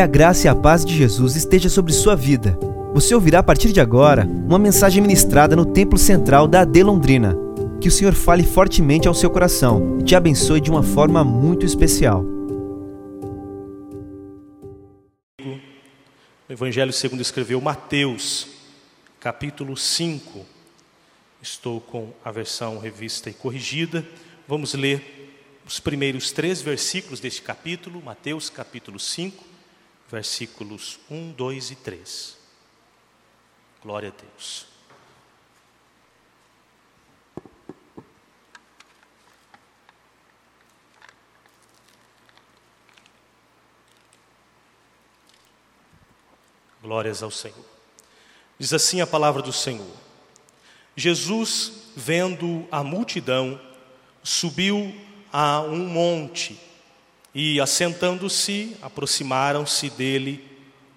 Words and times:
Que 0.00 0.04
a 0.04 0.06
graça 0.06 0.46
e 0.46 0.48
a 0.48 0.54
paz 0.54 0.82
de 0.82 0.96
Jesus 0.96 1.36
esteja 1.36 1.68
sobre 1.68 1.92
sua 1.92 2.16
vida. 2.16 2.58
Você 2.94 3.14
ouvirá 3.14 3.40
a 3.40 3.42
partir 3.42 3.70
de 3.70 3.82
agora 3.82 4.24
uma 4.24 4.58
mensagem 4.58 5.02
ministrada 5.02 5.54
no 5.54 5.66
Templo 5.66 5.98
Central 5.98 6.48
da 6.48 6.62
AD 6.62 6.82
Londrina. 6.82 7.36
Que 7.82 7.88
o 7.88 7.90
Senhor 7.90 8.14
fale 8.14 8.42
fortemente 8.42 9.06
ao 9.06 9.12
seu 9.12 9.28
coração 9.28 9.98
e 10.00 10.02
te 10.02 10.16
abençoe 10.16 10.58
de 10.58 10.70
uma 10.70 10.82
forma 10.82 11.22
muito 11.22 11.66
especial. 11.66 12.24
O 15.38 15.60
Evangelho 16.48 16.94
segundo 16.94 17.20
escreveu 17.20 17.60
Mateus, 17.60 18.48
capítulo 19.20 19.76
5. 19.76 20.46
Estou 21.42 21.78
com 21.78 22.08
a 22.24 22.32
versão 22.32 22.78
revista 22.78 23.28
e 23.28 23.34
corrigida. 23.34 24.02
Vamos 24.48 24.72
ler 24.72 25.60
os 25.66 25.78
primeiros 25.78 26.32
três 26.32 26.62
versículos 26.62 27.20
deste 27.20 27.42
capítulo, 27.42 28.00
Mateus 28.02 28.48
capítulo 28.48 28.98
5, 28.98 29.49
versículos 30.10 30.98
1, 31.08 31.32
2 31.32 31.70
e 31.70 31.76
3. 31.76 32.36
Glória 33.80 34.08
a 34.08 34.20
Deus. 34.20 34.66
Glórias 46.82 47.22
ao 47.22 47.30
Senhor. 47.30 47.64
Diz 48.58 48.72
assim 48.72 49.00
a 49.00 49.06
palavra 49.06 49.40
do 49.40 49.52
Senhor. 49.52 49.86
Jesus, 50.96 51.92
vendo 51.94 52.66
a 52.70 52.82
multidão, 52.82 53.60
subiu 54.24 54.92
a 55.32 55.60
um 55.60 55.86
monte 55.86 56.69
e, 57.34 57.60
assentando-se, 57.60 58.76
aproximaram-se 58.82 59.90
dele 59.90 60.44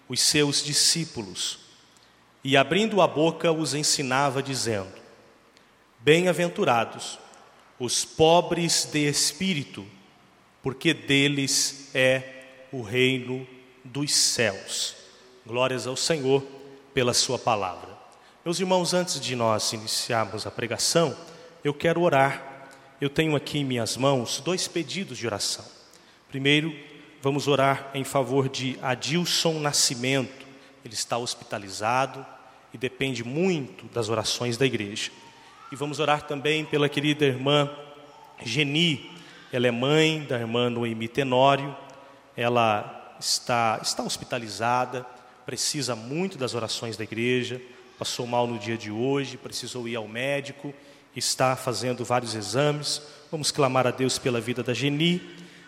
os 0.07 0.21
seus 0.21 0.63
discípulos. 0.63 1.59
E, 2.43 2.57
abrindo 2.57 3.01
a 3.01 3.07
boca, 3.07 3.51
os 3.51 3.73
ensinava, 3.73 4.41
dizendo: 4.41 4.91
Bem-aventurados 5.99 7.19
os 7.79 8.05
pobres 8.05 8.85
de 8.91 9.09
espírito, 9.09 9.85
porque 10.61 10.93
deles 10.93 11.89
é 11.93 12.45
o 12.71 12.81
reino 12.81 13.47
dos 13.83 14.13
céus. 14.13 14.95
Glórias 15.45 15.87
ao 15.87 15.95
Senhor 15.95 16.43
pela 16.93 17.13
Sua 17.13 17.37
palavra. 17.37 17.89
Meus 18.45 18.59
irmãos, 18.59 18.93
antes 18.93 19.19
de 19.19 19.35
nós 19.35 19.73
iniciarmos 19.73 20.45
a 20.45 20.51
pregação, 20.51 21.17
eu 21.63 21.73
quero 21.73 22.01
orar 22.01 22.53
eu 23.03 23.09
tenho 23.09 23.35
aqui 23.35 23.59
em 23.59 23.65
minhas 23.65 23.97
mãos 23.97 24.39
dois 24.39 24.65
pedidos 24.65 25.17
de 25.17 25.27
oração. 25.27 25.65
Primeiro, 26.33 26.75
vamos 27.21 27.47
orar 27.47 27.91
em 27.93 28.03
favor 28.03 28.49
de 28.49 28.75
Adilson 28.81 29.59
Nascimento. 29.59 30.47
Ele 30.83 30.95
está 30.95 31.15
hospitalizado 31.15 32.25
e 32.73 32.77
depende 32.77 33.23
muito 33.23 33.85
das 33.93 34.09
orações 34.09 34.57
da 34.57 34.65
igreja. 34.65 35.11
E 35.71 35.75
vamos 35.75 35.99
orar 35.99 36.23
também 36.23 36.65
pela 36.65 36.89
querida 36.89 37.23
irmã 37.23 37.69
Geni. 38.43 39.11
Ela 39.51 39.67
é 39.67 39.71
mãe 39.71 40.25
da 40.27 40.39
irmã 40.39 40.71
Noemi 40.71 41.07
Tenório. 41.07 41.77
Ela 42.35 43.15
está, 43.19 43.79
está 43.83 44.01
hospitalizada, 44.01 45.05
precisa 45.45 45.95
muito 45.95 46.35
das 46.35 46.55
orações 46.55 46.97
da 46.97 47.03
igreja. 47.03 47.61
Passou 47.99 48.25
mal 48.25 48.47
no 48.47 48.57
dia 48.57 48.75
de 48.75 48.89
hoje, 48.89 49.37
precisou 49.37 49.87
ir 49.87 49.95
ao 49.95 50.07
médico 50.07 50.73
está 51.15 51.55
fazendo 51.55 52.03
vários 52.03 52.33
exames. 52.33 52.99
Vamos 53.29 53.51
clamar 53.51 53.85
a 53.85 53.91
Deus 53.91 54.17
pela 54.17 54.41
vida 54.41 54.63
da 54.63 54.73
Geni 54.73 55.21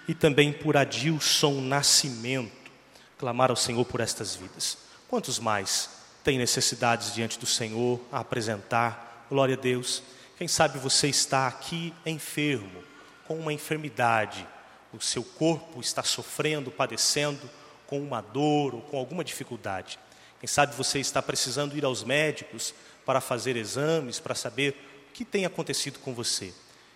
e 0.08 0.14
também 0.14 0.52
por 0.52 0.78
Adilson 0.78 1.62
Nascimento. 1.62 2.72
Clamar 3.18 3.50
ao 3.50 3.56
Senhor 3.56 3.86
por 3.86 4.00
estas 4.00 4.36
vidas. 4.36 4.78
Quantos 5.08 5.40
mais 5.40 5.90
têm 6.24 6.38
necessidades 6.38 7.14
diante 7.14 7.40
do 7.40 7.46
Senhor 7.46 8.00
a 8.12 8.20
apresentar? 8.20 9.26
Glória 9.30 9.56
a 9.56 9.60
Deus. 9.60 10.04
Quem 10.38 10.48
sabe 10.48 10.80
você 10.80 11.08
está 11.08 11.48
aqui 11.48 11.94
enfermo, 12.06 12.84
com 13.26 13.38
uma 13.40 13.54
enfermidade, 13.54 14.46
o 14.94 15.02
seu 15.02 15.24
corpo 15.24 15.80
está 15.80 16.04
sofrendo, 16.04 16.72
padecendo 16.72 17.50
com 17.88 18.00
uma 18.00 18.22
dor 18.22 18.76
ou 18.76 18.82
com 18.82 18.98
alguma 18.98 19.24
dificuldade. 19.24 20.00
Quem 20.40 20.48
sabe 20.48 20.76
você 20.76 21.00
está 21.00 21.22
precisando 21.22 21.78
ir 21.78 21.86
aos 21.86 22.04
médicos 22.04 22.74
para 23.06 23.22
fazer 23.22 23.56
exames, 23.56 24.20
para 24.20 24.36
saber 24.36 24.76
que 25.14 25.24
tem 25.24 25.46
acontecido 25.46 26.00
com 26.00 26.14
você? 26.14 26.54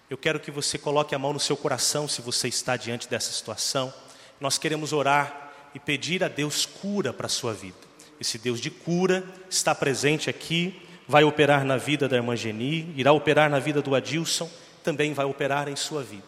Eu 0.09 0.17
quero 0.17 0.39
que 0.39 0.49
você 0.49 0.75
coloque 0.75 1.13
a 1.13 1.19
mão 1.19 1.33
no 1.33 1.39
seu 1.39 1.55
coração 1.55 2.07
se 2.07 2.19
você 2.19 2.47
está 2.47 2.75
diante 2.75 3.07
dessa 3.07 3.31
situação. 3.31 3.93
Nós 4.41 4.57
queremos 4.57 4.91
orar 4.91 5.51
e 5.75 5.79
pedir 5.79 6.23
a 6.23 6.27
Deus 6.27 6.65
cura 6.65 7.13
para 7.13 7.27
a 7.27 7.29
sua 7.29 7.53
vida. 7.53 7.77
Esse 8.19 8.39
Deus 8.39 8.59
de 8.59 8.71
cura 8.71 9.23
está 9.47 9.75
presente 9.75 10.27
aqui, 10.27 10.81
vai 11.07 11.23
operar 11.23 11.63
na 11.63 11.77
vida 11.77 12.09
da 12.09 12.15
irmã 12.15 12.35
Geni, 12.35 12.91
irá 12.97 13.13
operar 13.13 13.51
na 13.51 13.59
vida 13.59 13.83
do 13.83 13.93
Adilson, 13.93 14.49
também 14.83 15.13
vai 15.13 15.27
operar 15.27 15.69
em 15.69 15.75
sua 15.75 16.01
vida. 16.01 16.23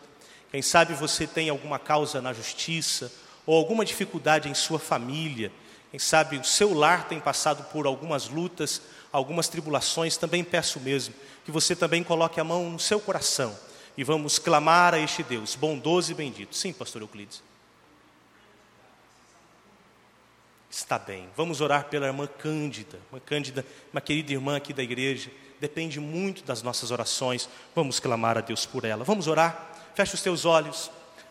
Quem 0.52 0.62
sabe 0.62 0.94
você 0.94 1.26
tem 1.26 1.50
alguma 1.50 1.80
causa 1.80 2.22
na 2.22 2.34
justiça 2.34 3.12
ou 3.48 3.58
alguma 3.58 3.84
dificuldade 3.84 4.48
em 4.48 4.54
sua 4.54 4.78
família, 4.78 5.52
quem 5.90 6.00
sabe 6.00 6.38
o 6.38 6.44
seu 6.44 6.72
lar 6.76 7.08
tem 7.08 7.20
passado 7.20 7.64
por 7.72 7.88
algumas 7.88 8.30
lutas, 8.30 8.80
algumas 9.12 9.48
tribulações, 9.48 10.18
também 10.18 10.44
peço 10.44 10.80
mesmo 10.80 11.16
que 11.44 11.52
você 11.52 11.76
também 11.76 12.04
coloque 12.04 12.40
a 12.40 12.44
mão 12.44 12.70
no 12.70 12.80
seu 12.80 13.00
coração 13.00 13.58
e 14.02 14.04
vamos 14.04 14.40
clamar 14.40 14.96
a 14.96 14.98
este 14.98 15.22
Deus, 15.22 15.54
bondoso 15.54 16.12
e 16.12 16.16
bendito. 16.16 16.56
Sim, 16.56 16.74
pastor 16.74 17.04
Euclides. 17.04 17.44
Está 20.72 20.98
bem. 20.98 21.30
Vamos 21.38 21.62
orar 21.62 21.84
pela 21.86 22.08
irmã 22.08 22.26
Cândida. 22.26 22.98
Cândida, 23.28 23.64
uma 23.94 24.02
querida 24.02 24.32
irmã 24.32 24.58
aqui 24.58 24.74
da 24.74 24.82
igreja, 24.82 25.30
depende 25.60 26.00
muito 26.00 26.44
das 26.44 26.64
nossas 26.64 26.90
orações. 26.90 27.48
Vamos 27.76 28.00
clamar 28.00 28.40
a 28.40 28.42
Deus 28.42 28.66
por 28.66 28.86
ela. 28.86 29.04
Vamos 29.04 29.28
orar? 29.28 29.72
Feche 29.94 30.16
os 30.16 30.24
teus 30.24 30.46
olhos. 30.46 30.90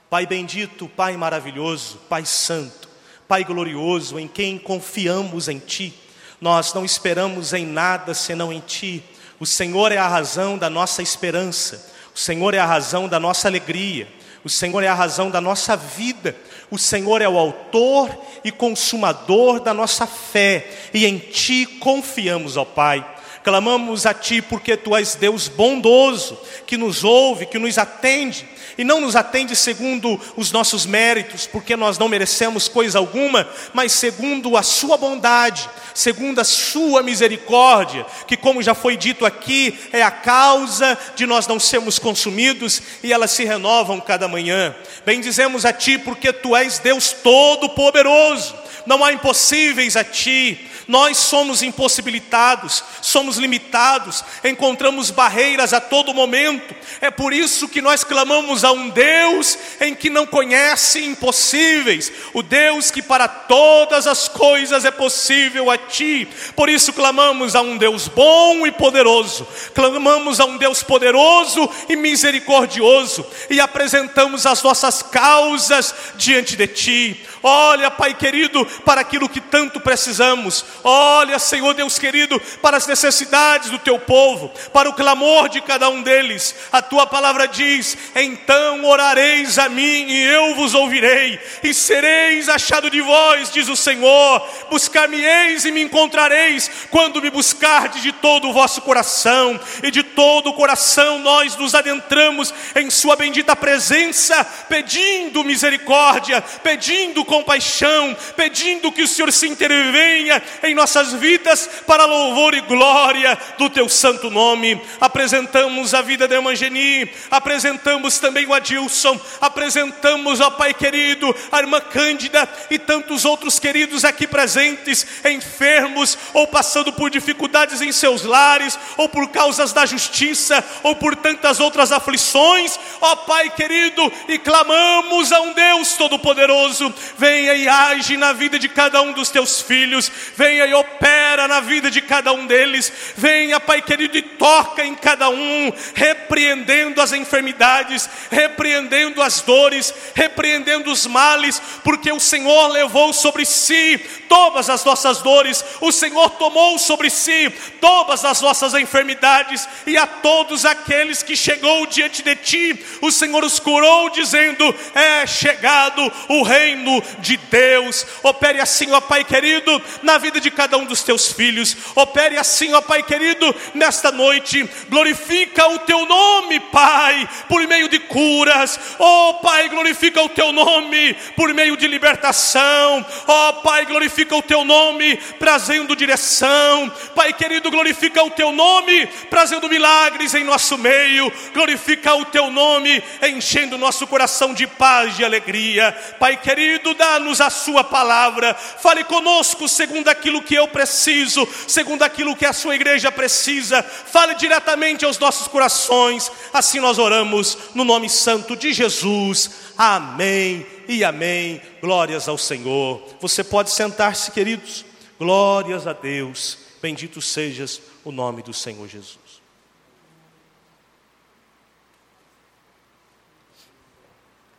Pai 0.09 0.25
bendito, 0.25 0.88
Pai 0.88 1.16
maravilhoso, 1.16 1.98
Pai 2.09 2.25
santo, 2.25 2.88
Pai 3.26 3.42
glorioso, 3.42 4.16
em 4.16 4.28
quem 4.28 4.60
confiamos 4.60 5.48
em 5.48 5.59
Ti. 5.59 5.92
Nós 6.41 6.72
não 6.72 6.84
esperamos 6.84 7.53
em 7.53 7.66
nada 7.66 8.14
senão 8.14 8.53
em 8.53 8.60
Ti. 8.60 9.03
O 9.41 9.47
Senhor 9.47 9.91
é 9.91 9.97
a 9.97 10.06
razão 10.06 10.56
da 10.56 10.70
nossa 10.70 11.03
esperança, 11.03 11.91
Senhor 12.20 12.53
é 12.53 12.58
a 12.58 12.66
razão 12.66 13.08
da 13.08 13.19
nossa 13.19 13.48
alegria, 13.48 14.06
o 14.44 14.48
Senhor 14.50 14.84
é 14.84 14.88
a 14.88 14.94
razão 14.94 15.31
da 15.31 15.41
nossa 15.41 15.75
vida, 15.75 16.36
o 16.70 16.76
Senhor 16.76 17.22
é 17.22 17.28
o 17.28 17.38
autor 17.38 18.10
e 18.44 18.53
consumador 18.53 19.58
da 19.58 19.72
nossa 19.72 20.06
fé, 20.06 20.70
e 20.92 21.06
em 21.06 21.16
Ti 21.16 21.64
confiamos, 21.64 22.59
ó 22.59 22.64
Pai. 22.66 23.03
Clamamos 23.43 24.05
a 24.05 24.12
Ti 24.12 24.43
porque 24.43 24.77
Tu 24.77 24.95
és 24.95 25.15
Deus 25.15 25.49
bondoso, 25.49 26.39
que 26.67 26.77
nos 26.77 27.03
ouve, 27.03 27.47
que 27.47 27.59
nos 27.59 27.78
atende, 27.78 28.47
e 28.77 28.84
não 28.84 29.01
nos 29.01 29.17
atende 29.17 29.56
segundo 29.56 30.21
os 30.37 30.53
nossos 30.53 30.87
méritos, 30.87 31.47
porque 31.47 31.77
nós 31.77 31.99
não 31.99 32.09
merecemos 32.09 32.69
coisa 32.69 32.99
alguma, 32.99 33.49
mas 33.73 33.93
segundo 33.93 34.56
a 34.56 34.62
Sua 34.62 34.97
bondade, 34.97 35.69
segundo 35.95 36.39
a 36.41 36.45
Sua 36.45 37.03
misericórdia, 37.03 38.06
que, 38.27 38.37
como 38.37 38.62
já 38.62 38.75
foi 38.75 38.97
dito 38.97 39.25
aqui, 39.25 39.78
é 39.93 40.03
a 40.03 40.11
causa 40.11 40.97
de 41.17 41.27
nós 41.27 41.47
não 41.47 41.59
sermos 41.59 41.99
consumidos 41.99 42.83
e 43.03 43.12
elas 43.12 43.31
se 43.31 43.45
renovam 43.45 44.01
cada 44.01 44.28
manhã. 44.28 44.75
Bendizemos 45.05 45.65
a 45.65 45.72
Ti 45.72 45.99
porque 45.99 46.33
Tu 46.33 46.55
és 46.55 46.78
Deus 46.78 47.12
Todo-Poderoso, 47.12 48.55
não 48.87 49.05
há 49.05 49.12
impossíveis 49.12 49.97
a 49.97 50.05
Ti 50.05 50.69
nós 50.91 51.19
somos 51.19 51.62
impossibilitados, 51.62 52.83
somos 53.01 53.37
limitados, 53.37 54.25
encontramos 54.43 55.12
barreiras 55.12 55.73
a 55.73 55.81
todo 55.81 56.12
momento. 56.12 56.75
É 57.01 57.12
por 57.12 57.33
isso 57.33 57.69
que 57.69 57.81
nós 57.81 58.03
clamamos 58.03 58.65
a 58.65 58.73
um 58.73 58.91
Deus 58.91 59.56
em 59.81 59.95
que 59.95 60.11
não 60.11 60.27
conhece 60.27 61.05
impossíveis, 61.05 62.11
o 62.34 62.43
Deus 62.43 62.91
que 62.91 63.01
para 63.01 63.28
todas 63.28 64.09
as 64.09 64.27
coisas 64.27 64.84
é 64.84 64.91
possível 64.91 65.71
a 65.71 65.78
ti. 65.78 66.27
Por 66.57 66.69
isso 66.69 66.93
clamamos 66.93 67.54
a 67.54 67.60
um 67.60 67.77
Deus 67.77 68.09
bom 68.09 68.66
e 68.66 68.72
poderoso, 68.72 69.47
clamamos 69.72 70.41
a 70.41 70.45
um 70.45 70.57
Deus 70.57 70.83
poderoso 70.83 71.71
e 71.89 71.95
misericordioso 71.95 73.25
e 73.48 73.60
apresentamos 73.60 74.45
as 74.45 74.60
nossas 74.60 75.04
causas 75.04 75.95
diante 76.16 76.57
de 76.57 76.66
ti. 76.66 77.27
Olha, 77.42 77.91
Pai 77.91 78.15
querido, 78.15 78.65
para 78.84 79.01
aquilo 79.01 79.28
que 79.28 79.41
tanto 79.41 79.81
precisamos 79.81 80.65
Olha, 80.83 81.39
Senhor 81.39 81.75
Deus 81.75 81.98
querido, 81.98 82.41
para 82.63 82.77
as 82.77 82.87
necessidades 82.87 83.71
do 83.71 83.78
teu 83.78 83.98
povo, 83.98 84.51
para 84.72 84.89
o 84.89 84.92
clamor 84.92 85.48
de 85.48 85.60
cada 85.60 85.89
um 85.89 86.03
deles. 86.03 86.54
A 86.72 86.81
tua 86.81 87.07
palavra 87.07 87.47
diz: 87.47 87.97
Então 88.15 88.84
orareis 88.84 89.59
a 89.59 89.69
mim 89.69 90.07
e 90.09 90.22
eu 90.25 90.54
vos 90.54 90.75
ouvirei, 90.75 91.39
e 91.63 91.75
sereis 91.75 92.48
achado 92.48 92.91
de 92.91 93.01
vós, 93.01 93.51
diz 93.51 93.69
o 93.69 93.77
Senhor. 93.77 94.47
Buscar-me-eis 94.71 95.65
e 95.65 95.71
me 95.71 95.83
encontrareis 95.83 96.71
quando 96.91 97.22
me 97.22 97.31
buscardes 97.31 98.03
de 98.03 98.13
todo 98.13 98.48
o 98.48 98.53
vosso 98.53 98.83
coração, 98.83 99.59
e 99.83 99.91
de 99.91 100.03
todo 100.03 100.51
o 100.51 100.54
coração 100.54 101.19
nós 101.19 101.57
nos 101.57 101.75
adentramos 101.75 102.53
em 102.75 102.91
Sua 102.91 103.16
bendita 103.16 103.54
presença, 103.54 104.45
pedindo 104.69 105.45
misericórdia, 105.45 106.43
pedindo 106.63 107.25
compaixão, 107.30 108.16
pedindo 108.34 108.91
que 108.91 109.04
o 109.04 109.06
Senhor 109.06 109.30
se 109.30 109.47
intervenha 109.47 110.42
em 110.65 110.74
nossas 110.74 111.12
vidas 111.12 111.71
para 111.86 112.04
louvor 112.04 112.54
e 112.54 112.60
glória 112.60 113.38
do 113.56 113.71
Teu 113.71 113.88
santo 113.88 114.28
nome. 114.28 114.82
Apresentamos 115.00 115.94
a 115.94 116.03
vida 116.03 116.27
de 116.27 116.34
Emangeni, 116.34 117.09
apresentamos 117.30 118.18
também 118.18 118.47
o 118.47 118.53
Adilson, 118.53 119.18
apresentamos, 119.41 120.41
ó 120.41 120.50
Pai 120.50 120.74
querido, 120.74 121.32
a 121.53 121.60
irmã 121.60 121.80
Cândida 121.80 122.48
e 122.68 122.80
tantos 122.80 123.24
outros 123.24 123.60
queridos 123.60 124.04
aqui 124.04 124.26
presentes, 124.26 125.06
enfermos 125.24 126.18
ou 126.34 126.48
passando 126.48 126.92
por 126.92 127.10
dificuldades 127.10 127.80
em 127.80 127.92
seus 127.92 128.24
lares, 128.24 128.76
ou 128.97 129.09
por 129.09 129.28
causas 129.28 129.72
da 129.72 129.86
justiça, 129.86 130.65
ou 130.83 130.97
por 130.97 131.15
tantas 131.15 131.60
outras 131.60 131.92
aflições, 131.92 132.76
ó 133.00 133.15
Pai 133.15 133.50
querido, 133.50 134.12
e 134.26 134.36
clamamos 134.36 135.30
a 135.30 135.41
um 135.42 135.53
Deus 135.53 135.92
Todo-Poderoso, 135.92 136.92
venha 137.21 137.53
e 137.53 137.69
age 137.69 138.17
na 138.17 138.33
vida 138.33 138.59
de 138.59 138.67
cada 138.67 139.03
um 139.03 139.13
dos 139.13 139.28
teus 139.28 139.61
filhos, 139.61 140.11
venha 140.34 140.65
e 140.65 140.72
opera 140.72 141.47
na 141.47 141.61
vida 141.61 141.91
de 141.91 142.01
cada 142.01 142.33
um 142.33 142.47
deles, 142.47 142.91
venha, 143.15 143.61
Pai 143.61 143.83
querido, 143.83 144.17
e 144.17 144.22
toca 144.22 144.83
em 144.83 144.95
cada 144.95 145.28
um, 145.28 145.71
repreendendo 145.95 146.99
as 146.99 147.13
enfermidades, 147.13 148.09
repreendendo 148.31 149.21
as 149.21 149.43
dores, 149.43 149.93
repreendendo 150.15 150.91
os 150.91 151.07
males, 151.07 151.61
porque 151.84 152.11
o 152.11 152.19
Senhor 152.19 152.69
levou 152.69 153.13
sobre 153.13 153.45
si 153.45 153.99
todas 154.27 154.71
as 154.71 154.83
nossas 154.83 155.19
dores, 155.19 155.63
o 155.83 155.93
Senhor 155.93 156.31
tomou 156.31 156.78
sobre 156.78 157.11
si 157.11 157.51
todas 157.83 158.25
as 158.25 158.41
nossas 158.41 158.72
enfermidades, 158.72 159.69
e 159.87 159.99
a 159.99 160.07
todos 160.07 160.65
aqueles 160.65 161.22
que 161.22 161.37
chegou 161.37 161.84
diante 161.84 162.22
de 162.22 162.34
ti, 162.37 162.84
o 163.03 163.13
Senhor 163.13 163.45
os 163.45 163.59
curou, 163.59 164.09
dizendo: 164.09 164.75
É 164.95 165.27
chegado 165.27 166.11
o 166.28 166.43
reino 166.43 167.09
de 167.18 167.36
Deus. 167.36 168.07
Opere 168.22 168.60
assim, 168.60 168.91
ó 168.92 169.01
Pai 169.01 169.24
querido, 169.24 169.83
na 170.03 170.18
vida 170.18 170.41
de 170.41 170.51
cada 170.51 170.78
um 170.78 170.84
dos 170.84 171.03
teus 171.03 171.33
filhos, 171.33 171.77
opere 171.95 172.36
assim, 172.36 172.72
ó 172.72 172.80
Pai 172.80 173.03
querido, 173.03 173.54
nesta 173.74 174.10
noite, 174.12 174.68
glorifica 174.89 175.68
o 175.68 175.78
teu 175.80 176.07
nome, 176.07 176.60
Pai, 176.60 177.28
por 177.48 177.66
meio 177.66 177.89
de 177.89 177.98
curas, 177.98 178.78
ó 178.98 179.34
Pai, 179.34 179.68
glorifica 179.68 180.22
o 180.22 180.28
teu 180.28 180.53
nome 180.53 181.15
por 181.36 181.53
meio 181.54 181.77
de 181.77 181.86
libertação, 181.86 183.04
ó 183.27 183.53
Pai, 183.54 183.86
glorifica 183.86 184.36
o 184.36 184.42
teu 184.42 184.65
nome, 184.65 185.16
trazendo 185.39 185.97
direção, 185.97 186.91
Pai 187.15 187.33
querido, 187.33 187.71
glorifica 187.71 188.22
o 188.22 188.30
teu 188.30 188.53
nome, 188.53 189.07
trazendo 189.28 189.68
milagres 189.68 190.34
em 190.34 190.45
nosso 190.45 190.77
meio, 190.78 191.33
glorifica 191.53 192.15
o 192.15 192.24
teu 192.24 192.51
nome, 192.51 193.03
enchendo 193.22 193.78
nosso 193.78 194.07
coração 194.07 194.53
de 194.53 194.66
paz 194.66 195.18
e 195.18 195.24
alegria, 195.24 195.92
Pai 196.18 196.36
querido, 196.36 196.95
dá-nos 197.00 197.41
a 197.41 197.48
Sua 197.48 197.82
palavra, 197.82 198.54
fale 198.54 199.02
conosco 199.04 199.66
segundo 199.66 200.08
aquilo 200.08 200.42
que 200.42 200.54
eu 200.54 200.68
preciso, 200.68 201.48
segundo 201.66 202.02
aquilo 202.02 202.36
que 202.36 202.44
a 202.44 202.52
Sua 202.52 202.74
igreja 202.74 203.10
precisa, 203.10 203.82
fale 203.82 204.34
diretamente 204.34 205.04
aos 205.04 205.18
nossos 205.18 205.48
corações, 205.48 206.30
assim 206.52 206.78
nós 206.78 206.98
oramos 206.98 207.56
no 207.74 207.84
nome 207.84 208.10
santo 208.10 208.54
de 208.54 208.74
Jesus, 208.74 209.50
amém 209.78 210.66
e 210.86 211.02
amém, 211.02 211.62
glórias 211.80 212.28
ao 212.28 212.36
Senhor. 212.36 213.02
Você 213.18 213.42
pode 213.42 213.70
sentar-se, 213.70 214.30
queridos, 214.30 214.84
glórias 215.18 215.86
a 215.86 215.94
Deus, 215.94 216.58
bendito 216.82 217.22
sejas 217.22 217.80
o 218.04 218.12
nome 218.12 218.42
do 218.42 218.52
Senhor 218.52 218.86
Jesus. 218.86 219.41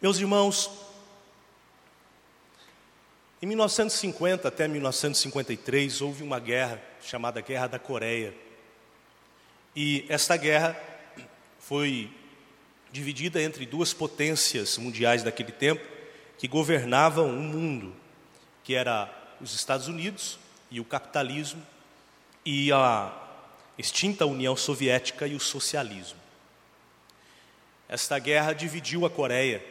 Meus 0.02 0.18
irmãos, 0.18 0.81
em 3.42 3.48
1950 3.48 4.48
até 4.48 4.68
1953 4.68 6.02
houve 6.02 6.22
uma 6.22 6.40
guerra 6.40 6.80
chamada 7.02 7.42
Guerra 7.42 7.66
da 7.66 7.80
Coreia. 7.80 8.36
E 9.76 10.06
esta 10.10 10.38
guerra 10.38 10.80
foi 11.60 12.12
dividida 12.92 13.42
entre 13.42 13.66
duas 13.66 13.94
potências 13.94 14.78
mundiais 14.78 15.24
daquele 15.24 15.52
tempo 15.52 15.84
que 16.38 16.48
governavam 16.48 17.30
o 17.30 17.42
mundo, 17.42 17.96
que 18.64 18.76
era 18.76 19.12
os 19.42 19.56
Estados 19.56 19.88
Unidos 19.88 20.38
e 20.70 20.80
o 20.80 20.86
capitalismo 20.86 21.66
e 22.46 22.72
a 22.72 23.12
extinta 23.76 24.26
União 24.28 24.56
Soviética 24.56 25.26
e 25.26 25.34
o 25.34 25.40
socialismo. 25.40 26.20
Esta 27.90 28.20
guerra 28.20 28.54
dividiu 28.54 29.04
a 29.04 29.10
Coreia, 29.10 29.66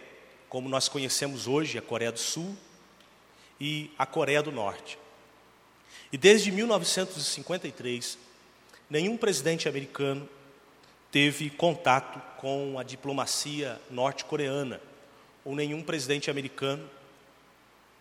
como 0.48 0.68
nós 0.68 0.88
conhecemos 0.88 1.46
hoje, 1.46 1.78
a 1.78 1.82
Coreia 1.82 2.10
do 2.10 2.18
Sul 2.18 2.56
e 3.60 3.90
a 3.98 4.06
Coreia 4.06 4.42
do 4.42 4.50
Norte. 4.50 4.98
E 6.12 6.16
desde 6.16 6.50
1953, 6.50 8.18
nenhum 8.88 9.16
presidente 9.16 9.68
americano 9.68 10.28
teve 11.12 11.50
contato 11.50 12.20
com 12.38 12.78
a 12.78 12.82
diplomacia 12.82 13.80
norte-coreana, 13.90 14.80
ou 15.44 15.54
nenhum 15.54 15.82
presidente 15.82 16.30
americano 16.30 16.88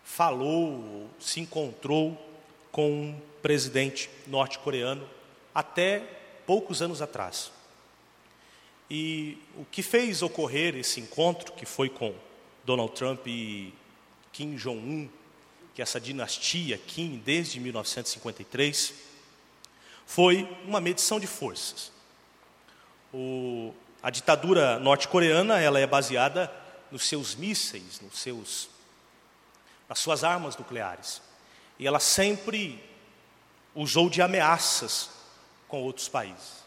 falou, 0.02 1.08
se 1.18 1.40
encontrou 1.40 2.18
com 2.72 2.90
um 2.90 3.20
presidente 3.42 4.10
norte-coreano 4.26 5.08
até 5.54 6.02
poucos 6.46 6.82
anos 6.82 7.00
atrás. 7.00 7.52
E 8.90 9.38
o 9.56 9.64
que 9.64 9.82
fez 9.82 10.20
ocorrer 10.20 10.74
esse 10.74 11.00
encontro, 11.00 11.52
que 11.52 11.64
foi 11.64 11.88
com 11.88 12.12
Donald 12.64 12.92
Trump 12.92 13.26
e 13.26 13.72
Kim 14.32 14.56
Jong-un, 14.56 15.08
que 15.80 15.82
essa 15.82 15.98
dinastia 15.98 16.76
Kim 16.76 17.22
desde 17.24 17.58
1953, 17.58 18.92
foi 20.04 20.46
uma 20.66 20.78
medição 20.78 21.18
de 21.18 21.26
forças. 21.26 21.90
O, 23.14 23.72
a 24.02 24.10
ditadura 24.10 24.78
norte-coreana 24.78 25.58
ela 25.58 25.80
é 25.80 25.86
baseada 25.86 26.52
nos 26.90 27.08
seus 27.08 27.34
mísseis, 27.34 27.98
nos 28.02 28.18
seus, 28.18 28.68
nas 29.88 29.98
suas 29.98 30.22
armas 30.22 30.54
nucleares. 30.54 31.22
E 31.78 31.86
ela 31.86 31.98
sempre 31.98 32.78
usou 33.74 34.10
de 34.10 34.20
ameaças 34.20 35.08
com 35.66 35.80
outros 35.80 36.10
países. 36.10 36.62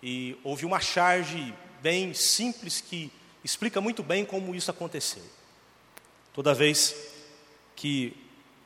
E 0.00 0.38
houve 0.44 0.64
uma 0.64 0.78
charge 0.78 1.52
bem 1.82 2.14
simples 2.14 2.80
que 2.80 3.10
explica 3.42 3.80
muito 3.80 4.04
bem 4.04 4.24
como 4.24 4.54
isso 4.54 4.70
aconteceu. 4.70 5.24
Toda 6.32 6.54
vez 6.54 6.94
que 7.74 8.16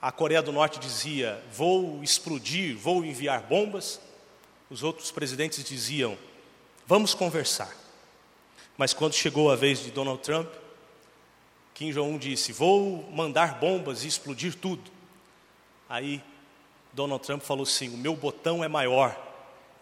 a 0.01 0.11
Coreia 0.11 0.41
do 0.41 0.53
Norte 0.53 0.79
dizia: 0.79 1.43
vou 1.53 2.03
explodir, 2.03 2.77
vou 2.77 3.05
enviar 3.05 3.43
bombas, 3.43 4.01
os 4.71 4.83
outros 4.83 5.11
presidentes 5.11 5.63
diziam: 5.63 6.17
vamos 6.87 7.13
conversar. 7.13 7.77
Mas 8.79 8.95
quando 8.95 9.15
chegou 9.15 9.51
a 9.51 9.57
vez 9.57 9.83
de 9.83 9.91
Donald 9.91 10.23
Trump, 10.23 10.49
Kim 11.75 11.91
Jong-un 11.93 12.19
disse: 12.19 12.53
vou 12.53 13.11
mandar 13.13 13.59
bombas 13.61 14.05
e 14.05 14.09
explodir 14.09 14.55
tudo. 14.55 14.91
Aí 15.89 16.23
Donald 16.93 17.23
Trump 17.23 17.43
falou 17.43 17.65
assim: 17.65 17.93
o 17.93 17.99
meu 17.99 18.17
botão 18.17 18.65
é 18.65 18.69
maior, 18.69 19.15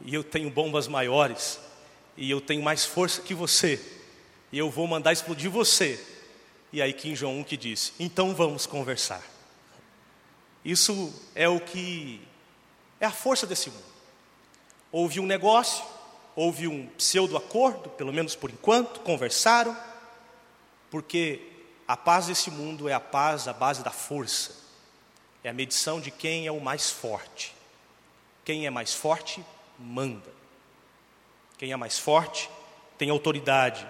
e 0.00 0.12
eu 0.12 0.24
tenho 0.24 0.50
bombas 0.50 0.88
maiores, 0.88 1.60
e 2.16 2.28
eu 2.28 2.40
tenho 2.40 2.62
mais 2.62 2.84
força 2.84 3.22
que 3.22 3.34
você, 3.34 3.80
e 4.50 4.58
eu 4.58 4.68
vou 4.68 4.86
mandar 4.88 5.12
explodir 5.12 5.48
você. 5.48 6.04
E 6.72 6.82
aí 6.82 6.92
Kim 6.92 7.14
Jong-un 7.14 7.44
que 7.44 7.56
disse: 7.56 7.92
então 8.00 8.34
vamos 8.34 8.66
conversar. 8.66 9.37
Isso 10.68 11.14
é 11.34 11.48
o 11.48 11.58
que 11.58 12.20
é 13.00 13.06
a 13.06 13.10
força 13.10 13.46
desse 13.46 13.70
mundo. 13.70 13.88
Houve 14.92 15.18
um 15.18 15.24
negócio, 15.24 15.82
houve 16.36 16.68
um 16.68 16.86
pseudo-acordo, 16.88 17.88
pelo 17.88 18.12
menos 18.12 18.36
por 18.36 18.50
enquanto, 18.50 19.00
conversaram, 19.00 19.74
porque 20.90 21.40
a 21.86 21.96
paz 21.96 22.26
desse 22.26 22.50
mundo 22.50 22.86
é 22.86 22.92
a 22.92 23.00
paz 23.00 23.48
à 23.48 23.54
base 23.54 23.82
da 23.82 23.90
força, 23.90 24.56
é 25.42 25.48
a 25.48 25.54
medição 25.54 26.02
de 26.02 26.10
quem 26.10 26.46
é 26.46 26.52
o 26.52 26.60
mais 26.60 26.90
forte. 26.90 27.54
Quem 28.44 28.66
é 28.66 28.70
mais 28.70 28.92
forte, 28.92 29.42
manda. 29.78 30.30
Quem 31.56 31.72
é 31.72 31.76
mais 31.76 31.98
forte, 31.98 32.50
tem 32.98 33.08
autoridade. 33.08 33.88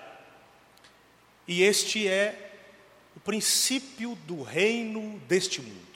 E 1.49 1.61
este 1.61 2.07
é 2.07 2.53
o 3.17 3.21
princípio 3.21 4.15
do 4.15 4.45
reino 4.45 5.19
deste 5.27 5.61
mundo. 5.61 5.88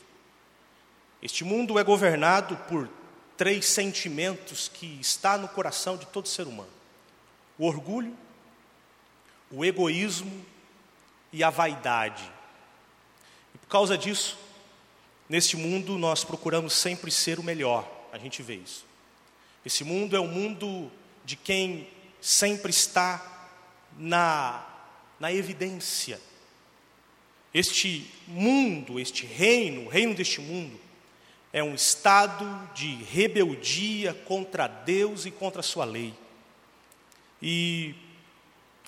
Este 1.23 1.45
mundo 1.45 1.79
é 1.79 1.85
governado 1.85 2.57
por 2.69 2.91
três 3.37 3.67
sentimentos 3.67 4.69
que 4.69 4.99
está 5.00 5.38
no 5.38 5.47
coração 5.47 5.97
de 5.97 6.05
todo 6.07 6.26
ser 6.26 6.49
humano: 6.49 6.71
o 7.57 7.64
orgulho, 7.64 8.17
o 9.49 9.64
egoísmo 9.64 10.45
e 11.33 11.45
a 11.45 11.50
vaidade. 11.50 12.29
E 13.55 13.59
por 13.59 13.69
causa 13.69 13.97
disso, 13.97 14.37
neste 15.29 15.57
mundo 15.57 15.97
nós 15.97 16.25
procuramos 16.25 16.73
sempre 16.73 17.11
ser 17.11 17.38
o 17.38 17.43
melhor. 17.45 17.88
A 18.12 18.19
gente 18.19 18.43
vê 18.43 18.57
isso. 18.57 18.85
Esse 19.64 19.85
mundo 19.85 20.17
é 20.17 20.21
o 20.21 20.26
mundo 20.26 20.91
de 21.25 21.37
quem 21.37 21.88
sempre 22.21 22.71
está 22.71 23.50
na, 23.97 24.67
na 25.21 25.33
evidência. 25.33 26.21
Este 27.55 28.11
mundo, 28.26 28.99
este 28.99 29.25
reino, 29.25 29.87
o 29.87 29.88
reino 29.88 30.14
deste 30.14 30.41
mundo, 30.41 30.81
é 31.52 31.62
um 31.62 31.75
estado 31.75 32.47
de 32.75 32.94
rebeldia 33.04 34.14
contra 34.26 34.66
Deus 34.66 35.26
e 35.26 35.30
contra 35.30 35.61
a 35.61 35.62
sua 35.62 35.85
lei. 35.85 36.14
E, 37.40 37.94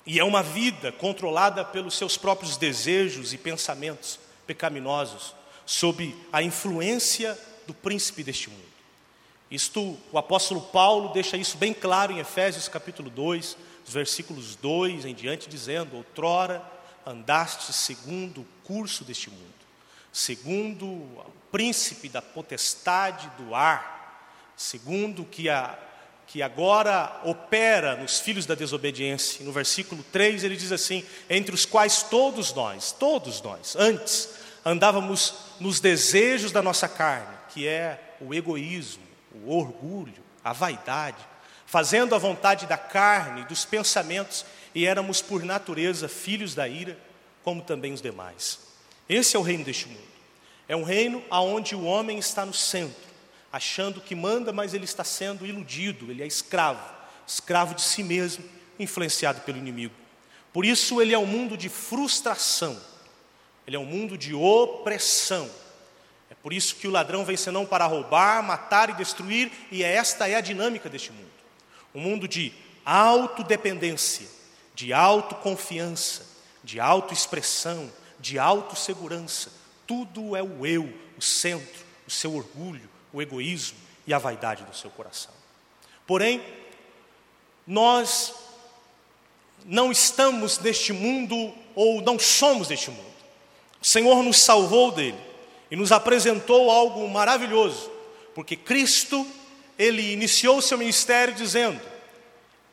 e 0.05 0.19
é 0.19 0.23
uma 0.23 0.41
vida 0.41 0.91
controlada 0.91 1.63
pelos 1.63 1.95
seus 1.95 2.17
próprios 2.17 2.57
desejos 2.57 3.33
e 3.33 3.37
pensamentos 3.37 4.19
pecaminosos, 4.47 5.35
sob 5.65 6.15
a 6.31 6.41
influência 6.41 7.37
do 7.67 7.73
príncipe 7.73 8.23
deste 8.23 8.49
mundo. 8.49 8.65
Isto, 9.49 9.97
o 10.11 10.17
apóstolo 10.17 10.61
Paulo 10.61 11.13
deixa 11.13 11.37
isso 11.37 11.57
bem 11.57 11.73
claro 11.73 12.11
em 12.11 12.19
Efésios 12.19 12.67
capítulo 12.67 13.09
2, 13.09 13.57
versículos 13.85 14.55
2 14.55 15.05
em 15.05 15.13
diante, 15.13 15.47
dizendo: 15.47 15.95
Outrora 15.95 16.63
andaste 17.05 17.71
segundo 17.71 18.41
o 18.41 18.47
curso 18.63 19.03
deste 19.03 19.29
mundo, 19.29 19.53
segundo 20.15 20.85
o 20.85 21.25
príncipe 21.51 22.07
da 22.07 22.21
potestade 22.21 23.29
do 23.37 23.53
ar, 23.53 24.31
segundo 24.55 25.25
que, 25.25 25.49
a, 25.49 25.77
que 26.25 26.41
agora 26.41 27.19
opera 27.25 27.97
nos 27.97 28.21
filhos 28.21 28.45
da 28.45 28.55
desobediência. 28.55 29.43
No 29.43 29.51
versículo 29.51 30.01
3 30.13 30.45
ele 30.45 30.55
diz 30.55 30.71
assim: 30.71 31.05
Entre 31.29 31.53
os 31.53 31.65
quais 31.65 32.01
todos 32.01 32.53
nós, 32.53 32.93
todos 32.93 33.41
nós, 33.41 33.75
antes 33.75 34.29
andávamos 34.63 35.33
nos 35.59 35.81
desejos 35.81 36.53
da 36.53 36.61
nossa 36.61 36.87
carne, 36.87 37.35
que 37.49 37.67
é 37.67 38.15
o 38.21 38.33
egoísmo, 38.33 39.03
o 39.43 39.53
orgulho, 39.53 40.23
a 40.41 40.53
vaidade, 40.53 41.27
fazendo 41.65 42.15
a 42.15 42.17
vontade 42.17 42.65
da 42.67 42.77
carne, 42.77 43.43
dos 43.43 43.65
pensamentos, 43.65 44.45
e 44.73 44.85
éramos 44.85 45.21
por 45.21 45.43
natureza 45.43 46.07
filhos 46.07 46.55
da 46.55 46.69
ira, 46.69 46.97
como 47.43 47.61
também 47.61 47.91
os 47.91 48.01
demais. 48.01 48.64
Esse 49.07 49.35
é 49.35 49.39
o 49.39 49.41
reino 49.41 49.63
deste 49.63 49.87
mundo. 49.87 50.05
É 50.67 50.75
um 50.75 50.83
reino 50.83 51.23
aonde 51.29 51.75
o 51.75 51.83
homem 51.83 52.17
está 52.17 52.45
no 52.45 52.53
centro, 52.53 53.03
achando 53.51 54.01
que 54.01 54.15
manda, 54.15 54.51
mas 54.51 54.73
ele 54.73 54.85
está 54.85 55.03
sendo 55.03 55.45
iludido, 55.45 56.09
ele 56.09 56.23
é 56.23 56.27
escravo, 56.27 56.83
escravo 57.27 57.75
de 57.75 57.81
si 57.81 58.03
mesmo, 58.03 58.43
influenciado 58.79 59.41
pelo 59.41 59.57
inimigo. 59.57 59.93
Por 60.51 60.65
isso 60.65 61.01
ele 61.01 61.13
é 61.13 61.19
um 61.19 61.25
mundo 61.25 61.55
de 61.55 61.69
frustração. 61.69 62.79
Ele 63.67 63.75
é 63.75 63.79
um 63.79 63.85
mundo 63.85 64.17
de 64.17 64.33
opressão 64.33 65.49
é 66.29 66.35
por 66.35 66.53
isso 66.53 66.75
que 66.75 66.87
o 66.87 66.91
ladrão 66.91 67.23
vem 67.23 67.37
senão 67.37 67.65
para 67.65 67.85
roubar, 67.85 68.43
matar 68.43 68.89
e 68.89 68.93
destruir, 68.93 69.51
e 69.71 69.83
esta 69.83 70.27
é 70.27 70.35
a 70.35 70.41
dinâmica 70.41 70.89
deste 70.89 71.11
mundo. 71.11 71.31
Um 71.93 72.01
mundo 72.01 72.27
de 72.27 72.51
autodependência, 72.83 74.27
de 74.73 74.91
autoconfiança, 74.91 76.25
de 76.63 76.79
autoexpressão, 76.79 77.91
de 78.19 78.39
autossegurança. 78.39 79.51
Tudo 79.87 80.35
é 80.35 80.43
o 80.43 80.65
eu, 80.65 80.91
o 81.17 81.21
centro, 81.21 81.83
o 82.07 82.11
seu 82.11 82.35
orgulho, 82.35 82.89
o 83.13 83.21
egoísmo 83.21 83.77
e 84.07 84.13
a 84.13 84.17
vaidade 84.17 84.63
do 84.63 84.75
seu 84.75 84.89
coração. 84.89 85.33
Porém, 86.05 86.41
nós 87.65 88.33
não 89.65 89.91
estamos 89.91 90.59
neste 90.59 90.93
mundo 90.93 91.53
ou 91.73 92.01
não 92.01 92.19
somos 92.19 92.67
deste 92.67 92.91
mundo. 92.91 93.15
O 93.81 93.85
Senhor 93.85 94.21
nos 94.23 94.39
salvou 94.39 94.91
dele 94.91 95.17
e 95.69 95.75
nos 95.75 95.91
apresentou 95.91 96.69
algo 96.69 97.07
maravilhoso, 97.09 97.91
porque 98.33 98.55
Cristo, 98.55 99.25
ele 99.77 100.13
iniciou 100.13 100.57
o 100.57 100.61
seu 100.61 100.77
ministério 100.77 101.33
dizendo: 101.33 101.81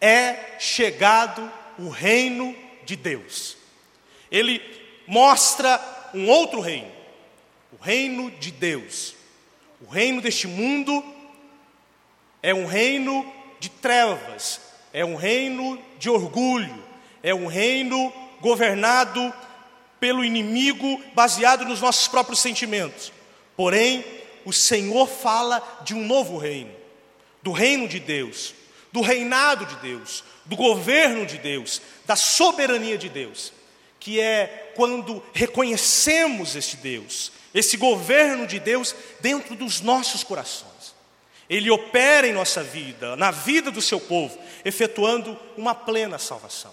é 0.01 0.57
chegado 0.59 1.51
o 1.79 1.89
reino 1.89 2.55
de 2.85 2.97
Deus. 2.97 3.57
Ele 4.31 4.82
mostra 5.07 5.81
um 6.15 6.29
outro 6.29 6.61
reino, 6.61 6.91
o 7.73 7.83
reino 7.83 8.31
de 8.33 8.51
Deus. 8.51 9.15
O 9.81 9.91
reino 9.91 10.21
deste 10.21 10.47
mundo 10.47 11.05
é 12.43 12.55
um 12.55 12.67
reino 12.67 13.31
de 13.59 13.69
trevas, 13.69 14.61
é 14.93 15.05
um 15.05 15.17
reino 15.17 15.79
de 15.99 16.11
orgulho, 16.11 16.83
é 17.23 17.35
um 17.35 17.47
reino 17.47 18.13
governado 18.41 19.33
pelo 19.99 20.25
inimigo 20.25 21.01
baseado 21.15 21.65
nos 21.65 21.81
nossos 21.81 22.09
próprios 22.09 22.41
sentimentos. 22.41 23.13
Porém, 23.57 24.05
o 24.45 24.53
Senhor 24.53 25.07
fala 25.09 25.63
de 25.85 25.95
um 25.95 26.05
novo 26.05 26.37
reino, 26.37 26.73
do 27.43 27.53
reino 27.53 27.87
de 27.87 28.01
Deus, 28.01 28.55
do 28.91 29.01
reinado 29.01 29.65
de 29.65 29.77
Deus, 29.77 30.25
do 30.45 30.57
governo 30.57 31.25
de 31.25 31.39
Deus, 31.39 31.81
da 32.05 32.17
soberania 32.17 32.99
de 32.99 33.09
Deus, 33.09 33.53
que 34.01 34.21
é 34.21 34.62
quando 34.75 35.23
reconhecemos 35.33 36.57
este 36.57 36.77
Deus, 36.77 37.33
esse 37.55 37.77
governo 37.77 38.47
de 38.47 38.59
Deus 38.59 38.95
dentro 39.21 39.55
dos 39.55 39.81
nossos 39.81 40.25
corações. 40.25 40.73
Ele 41.49 41.71
opera 41.71 42.27
em 42.27 42.33
nossa 42.33 42.63
vida, 42.63 43.15
na 43.17 43.31
vida 43.31 43.71
do 43.71 43.83
seu 43.83 44.01
povo, 44.01 44.39
efetuando 44.65 45.39
uma 45.57 45.75
plena 45.75 46.19
salvação. 46.19 46.73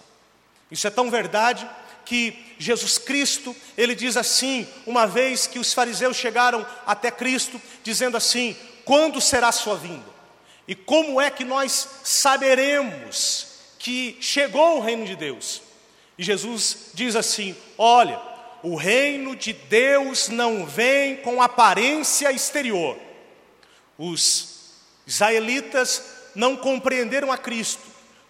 Isso 0.72 0.88
é 0.88 0.90
tão 0.90 1.10
verdade 1.10 1.70
que 2.06 2.56
Jesus 2.58 2.98
Cristo, 2.98 3.56
ele 3.78 3.94
diz 3.94 4.18
assim, 4.18 4.68
uma 4.86 5.06
vez 5.06 5.46
que 5.46 5.60
os 5.60 5.74
fariseus 5.74 6.18
chegaram 6.18 6.66
até 6.86 7.12
Cristo, 7.12 7.62
dizendo 7.84 8.18
assim: 8.18 8.56
quando 8.84 9.22
será 9.22 9.52
sua 9.52 9.76
vinda? 9.76 10.10
E 10.68 10.76
como 10.76 11.20
é 11.20 11.30
que 11.30 11.44
nós 11.44 11.88
saberemos 12.04 13.48
que 13.78 14.18
chegou 14.22 14.78
o 14.78 14.82
reino 14.82 15.06
de 15.06 15.16
Deus? 15.16 15.62
E 16.20 16.24
Jesus 16.24 16.92
diz 16.94 17.16
assim: 17.16 17.56
olha, 17.78 18.22
o 18.62 18.76
reino 18.76 19.38
de 19.38 19.54
Deus 19.54 20.28
não 20.28 20.66
vem 20.66 21.16
com 21.16 21.42
aparência 21.42 22.30
exterior. 22.30 22.98
Os 23.98 24.74
israelitas 25.08 26.04
não 26.36 26.58
compreenderam 26.58 27.32
a 27.32 27.38
Cristo, 27.38 27.82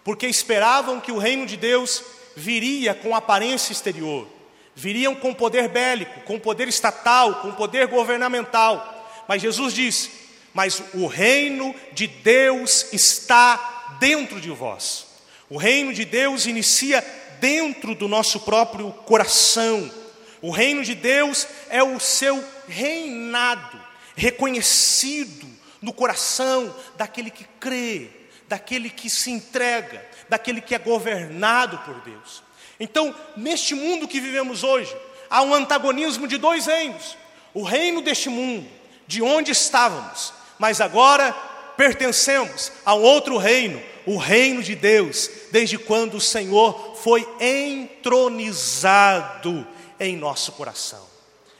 porque 0.04 0.28
esperavam 0.28 1.00
que 1.00 1.10
o 1.10 1.18
reino 1.18 1.44
de 1.46 1.56
Deus 1.56 2.04
viria 2.36 2.94
com 2.94 3.12
aparência 3.12 3.72
exterior, 3.72 4.28
viriam 4.72 5.16
com 5.16 5.34
poder 5.34 5.68
bélico, 5.68 6.20
com 6.20 6.38
poder 6.38 6.68
estatal, 6.68 7.40
com 7.40 7.50
poder 7.50 7.88
governamental. 7.88 9.24
Mas 9.26 9.42
Jesus 9.42 9.74
diz: 9.74 10.10
Mas 10.54 10.80
o 10.94 11.08
reino 11.08 11.74
de 11.90 12.06
Deus 12.06 12.86
está 12.92 13.96
dentro 13.98 14.40
de 14.40 14.50
vós. 14.50 15.06
O 15.48 15.56
reino 15.56 15.92
de 15.92 16.04
Deus 16.04 16.46
inicia 16.46 17.04
dentro 17.40 17.94
do 17.94 18.06
nosso 18.06 18.40
próprio 18.40 18.92
coração. 18.92 19.90
O 20.42 20.50
reino 20.50 20.84
de 20.84 20.94
Deus 20.94 21.46
é 21.68 21.82
o 21.82 21.98
seu 21.98 22.42
reinado, 22.68 23.80
reconhecido 24.14 25.46
no 25.82 25.92
coração 25.92 26.74
daquele 26.96 27.30
que 27.30 27.44
crê, 27.58 28.08
daquele 28.48 28.90
que 28.90 29.08
se 29.10 29.30
entrega, 29.30 30.04
daquele 30.28 30.60
que 30.60 30.74
é 30.74 30.78
governado 30.78 31.78
por 31.78 32.00
Deus. 32.02 32.42
Então, 32.78 33.14
neste 33.36 33.74
mundo 33.74 34.08
que 34.08 34.20
vivemos 34.20 34.62
hoje, 34.62 34.94
há 35.28 35.42
um 35.42 35.54
antagonismo 35.54 36.26
de 36.26 36.38
dois 36.38 36.66
reinos: 36.66 37.16
o 37.52 37.62
reino 37.62 38.00
deste 38.00 38.28
mundo, 38.28 38.66
de 39.06 39.22
onde 39.22 39.52
estávamos, 39.52 40.32
mas 40.58 40.80
agora 40.80 41.32
pertencemos 41.76 42.72
a 42.84 42.94
um 42.94 43.02
outro 43.02 43.36
reino, 43.36 43.82
o 44.12 44.16
reino 44.16 44.62
de 44.62 44.74
Deus, 44.74 45.30
desde 45.50 45.76
quando 45.78 46.14
o 46.14 46.20
Senhor 46.20 46.96
foi 46.96 47.28
entronizado 47.40 49.66
em 49.98 50.16
nosso 50.16 50.52
coração. 50.52 51.06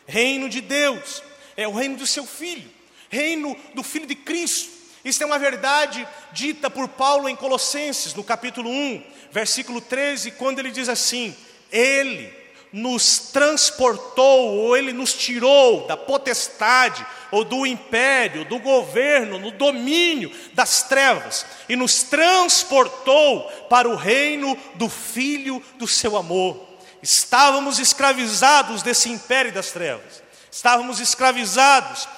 Reino 0.07 0.49
de 0.49 0.61
Deus 0.61 1.23
é 1.57 1.69
o 1.69 1.73
reino 1.73 1.97
do 1.97 2.07
seu 2.07 2.26
filho, 2.26 2.71
reino 3.09 3.57
do 3.75 3.83
filho 3.83 4.07
de 4.07 4.14
Cristo 4.14 4.80
isso 5.04 5.23
é 5.23 5.26
uma 5.26 5.38
verdade 5.38 6.07
dita 6.33 6.69
por 6.69 6.87
Paulo 6.87 7.28
em 7.28 7.35
Colossenses, 7.35 8.12
no 8.12 8.23
capítulo 8.23 8.69
1, 8.69 9.02
versículo 9.33 9.80
13, 9.80 10.33
quando 10.33 10.59
ele 10.59 10.71
diz 10.71 10.90
assim: 10.90 11.35
Ele 11.73 12.30
nos 12.72 13.18
transportou, 13.32 14.56
ou 14.56 14.76
Ele 14.76 14.92
nos 14.92 15.14
tirou 15.14 15.86
da 15.86 15.96
potestade, 15.96 17.04
ou 17.30 17.44
do 17.44 17.66
império, 17.66 18.44
do 18.44 18.58
governo, 18.58 19.38
no 19.38 19.50
domínio 19.50 20.32
das 20.52 20.82
trevas, 20.82 21.46
e 21.68 21.76
nos 21.76 22.02
transportou 22.02 23.42
para 23.68 23.88
o 23.88 23.96
reino 23.96 24.56
do 24.74 24.88
Filho 24.88 25.62
do 25.76 25.86
seu 25.86 26.16
amor. 26.16 26.68
Estávamos 27.02 27.78
escravizados 27.78 28.82
desse 28.82 29.08
império 29.08 29.52
das 29.52 29.70
trevas, 29.70 30.22
Estávamos 30.52 30.98
escravizados 30.98 32.08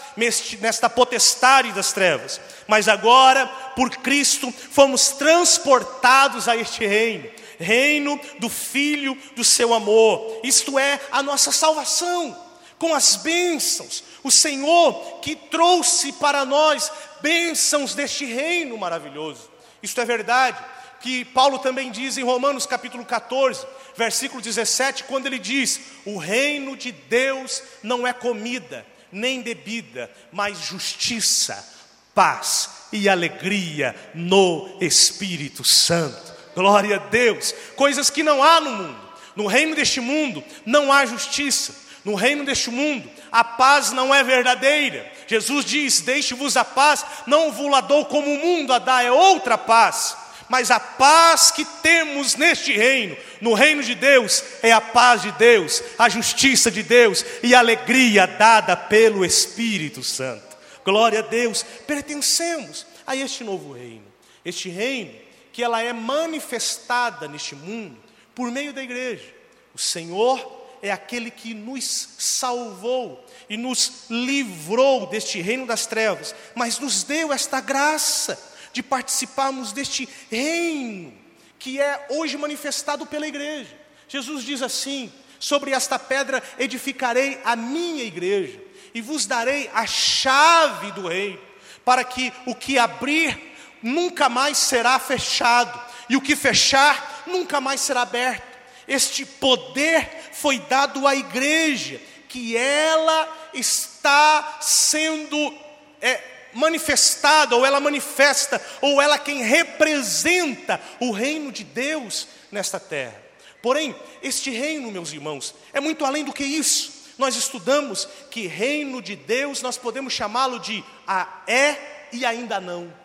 nesta 0.59 0.89
potestade 0.89 1.71
das 1.73 1.93
trevas, 1.93 2.41
mas 2.67 2.89
agora, 2.89 3.47
por 3.77 3.91
Cristo, 3.91 4.53
fomos 4.71 5.11
transportados 5.11 6.49
a 6.49 6.57
este 6.57 6.87
reino 6.87 7.29
reino 7.63 8.21
do 8.39 8.49
Filho 8.49 9.17
do 9.35 9.45
seu 9.45 9.73
amor, 9.73 10.41
isto 10.43 10.79
é, 10.79 11.01
a 11.11 11.23
nossa 11.23 11.53
salvação, 11.53 12.37
com 12.79 12.95
as 12.95 13.17
bênçãos, 13.17 14.03
o 14.23 14.31
Senhor 14.31 15.21
que 15.21 15.37
trouxe 15.37 16.13
para 16.13 16.45
nós 16.45 16.91
bênçãos 17.21 17.95
deste 17.95 18.25
reino 18.25 18.77
maravilhoso. 18.77 19.51
Isto 19.83 20.01
é 20.01 20.05
verdade, 20.05 20.59
que 21.01 21.25
Paulo 21.25 21.59
também 21.59 21.91
diz 21.91 22.17
em 22.17 22.25
Romanos 22.25 22.67
capítulo 22.67 23.05
14, 23.05 23.67
versículo 23.97 24.41
17, 24.41 25.05
quando 25.05 25.27
ele 25.27 25.39
diz: 25.39 25.81
O 26.05 26.17
reino 26.17 26.77
de 26.77 26.93
Deus 26.93 27.63
não 27.83 28.07
é 28.07 28.13
comida, 28.13 28.87
nem 29.11 29.43
bebida, 29.43 30.11
mas 30.33 30.59
justiça, 30.59 31.69
paz 32.15 32.71
e 32.93 33.09
alegria 33.09 33.95
no 34.15 34.79
Espírito 34.81 35.65
Santo. 35.65 36.32
Glória 36.55 36.97
a 36.97 36.99
Deus, 36.99 37.55
coisas 37.77 38.11
que 38.11 38.23
não 38.23 38.43
há 38.43 38.61
no 38.61 38.71
mundo. 38.71 39.03
No 39.35 39.47
reino 39.47 39.75
deste 39.75 40.01
mundo 40.01 40.45
não 40.67 40.93
há 40.93 41.07
justiça. 41.07 41.75
No 42.05 42.15
reino 42.15 42.45
deste 42.45 42.69
mundo, 42.69 43.09
a 43.31 43.45
paz 43.45 43.93
não 43.93 44.13
é 44.13 44.25
verdadeira. 44.25 45.11
Jesus 45.27 45.65
diz: 45.65 46.01
Deixe-vos 46.01 46.57
a 46.57 46.65
paz, 46.65 47.05
não 47.27 47.53
vos 47.53 47.81
dou 47.87 48.05
como 48.07 48.29
o 48.29 48.39
mundo 48.39 48.73
a 48.73 48.79
dá, 48.79 49.03
é 49.03 49.13
outra 49.13 49.57
paz 49.57 50.17
mas 50.53 50.71
a 50.71 50.79
paz 50.79 51.51
que 51.51 51.65
temos 51.65 52.37
neste 52.37 52.75
reino, 52.75 53.17
no 53.41 53.55
reino 53.55 53.83
de 53.83 53.95
Deus, 53.95 54.45
é 54.63 54.71
a 54.71 54.83
paz 54.83 55.23
de 55.23 55.33
Deus, 55.33 55.83
a 55.99 56.11
justiça 56.11 56.71
de 56.71 56.83
Deus 56.83 57.25
e 57.43 57.55
a 57.55 57.61
alegria 57.61 58.27
dada 58.27 58.77
pelo 58.77 59.25
Espírito 59.25 60.03
Santo. 60.03 60.55
Glória 60.85 61.21
a 61.21 61.23
Deus, 61.23 61.65
pertencemos 61.87 62.87
a 63.07 63.17
este 63.17 63.43
novo 63.43 63.73
reino, 63.73 64.05
este 64.45 64.69
reino 64.69 65.22
que 65.53 65.63
ela 65.63 65.83
é 65.83 65.93
manifestada 65.93 67.29
neste 67.29 67.55
mundo 67.55 67.97
por 68.35 68.51
meio 68.51 68.73
da 68.73 68.83
igreja. 68.83 69.35
O 69.75 69.79
Senhor 69.79 70.61
é 70.83 70.91
aquele 70.91 71.31
que 71.31 71.55
nos 71.55 72.09
salvou 72.19 73.25
e 73.49 73.57
nos 73.57 74.07
livrou 74.11 75.07
deste 75.07 75.41
reino 75.41 75.67
das 75.67 75.87
trevas, 75.87 76.35
mas 76.55 76.79
nos 76.79 77.05
deu 77.05 77.33
esta 77.33 77.61
graça 77.61 78.51
de 78.73 78.83
participarmos 78.83 79.73
deste 79.73 80.09
reino 80.31 81.23
que 81.63 81.81
é 81.81 82.07
hoje 82.11 82.37
manifestado 82.37 83.07
pela 83.07 83.29
igreja. 83.29 83.71
Jesus 84.09 84.43
diz 84.43 84.63
assim: 84.63 85.13
Sobre 85.39 85.71
esta 85.71 85.97
pedra 85.97 86.43
edificarei 86.59 87.41
a 87.45 87.55
minha 87.55 88.03
igreja, 88.03 88.61
e 88.93 89.01
vos 89.01 89.27
darei 89.27 89.71
a 89.73 89.87
chave 89.87 90.91
do 90.91 91.07
reino, 91.07 91.39
para 91.85 92.03
que 92.03 92.33
o 92.47 92.55
que 92.55 92.81
abrir 92.81 93.52
nunca 93.83 94.29
mais 94.29 94.59
será 94.59 94.99
fechado, 94.99 95.81
e 96.09 96.17
o 96.17 96.21
que 96.21 96.37
fechar 96.37 97.25
nunca 97.27 97.61
mais 97.61 97.81
será 97.81 98.03
aberto. 98.03 98.53
Este 98.87 99.25
poder 99.25 100.31
foi 100.33 100.59
dado 100.59 101.07
à 101.07 101.15
igreja, 101.15 102.01
que 102.29 102.57
ela 102.57 103.51
está 103.53 104.59
sendo 104.61 105.55
é, 106.01 106.21
manifestada, 106.53 107.57
ou 107.57 107.65
ela 107.65 107.81
manifesta, 107.81 108.61
ou 108.81 109.01
ela 109.01 109.19
quem 109.19 109.43
representa 109.43 110.81
o 111.01 111.11
reino 111.11 111.53
de 111.53 111.65
Deus 111.65 112.29
nesta 112.51 112.81
terra. 112.81 113.21
Porém, 113.63 113.95
este 114.23 114.51
reino, 114.51 114.91
meus 114.91 115.13
irmãos, 115.13 115.55
é 115.73 115.81
muito 115.81 116.05
além 116.05 116.25
do 116.25 116.33
que 116.33 116.45
isso. 116.45 117.03
Nós 117.17 117.37
estudamos 117.37 118.09
que 118.31 118.47
reino 118.47 119.01
de 119.01 119.15
Deus 119.15 119.63
nós 119.63 119.77
podemos 119.77 120.13
chamá-lo 120.13 120.59
de 120.59 120.83
a 121.07 121.43
é 121.47 122.09
e 122.13 122.27
ainda 122.27 122.61
não. 122.61 123.02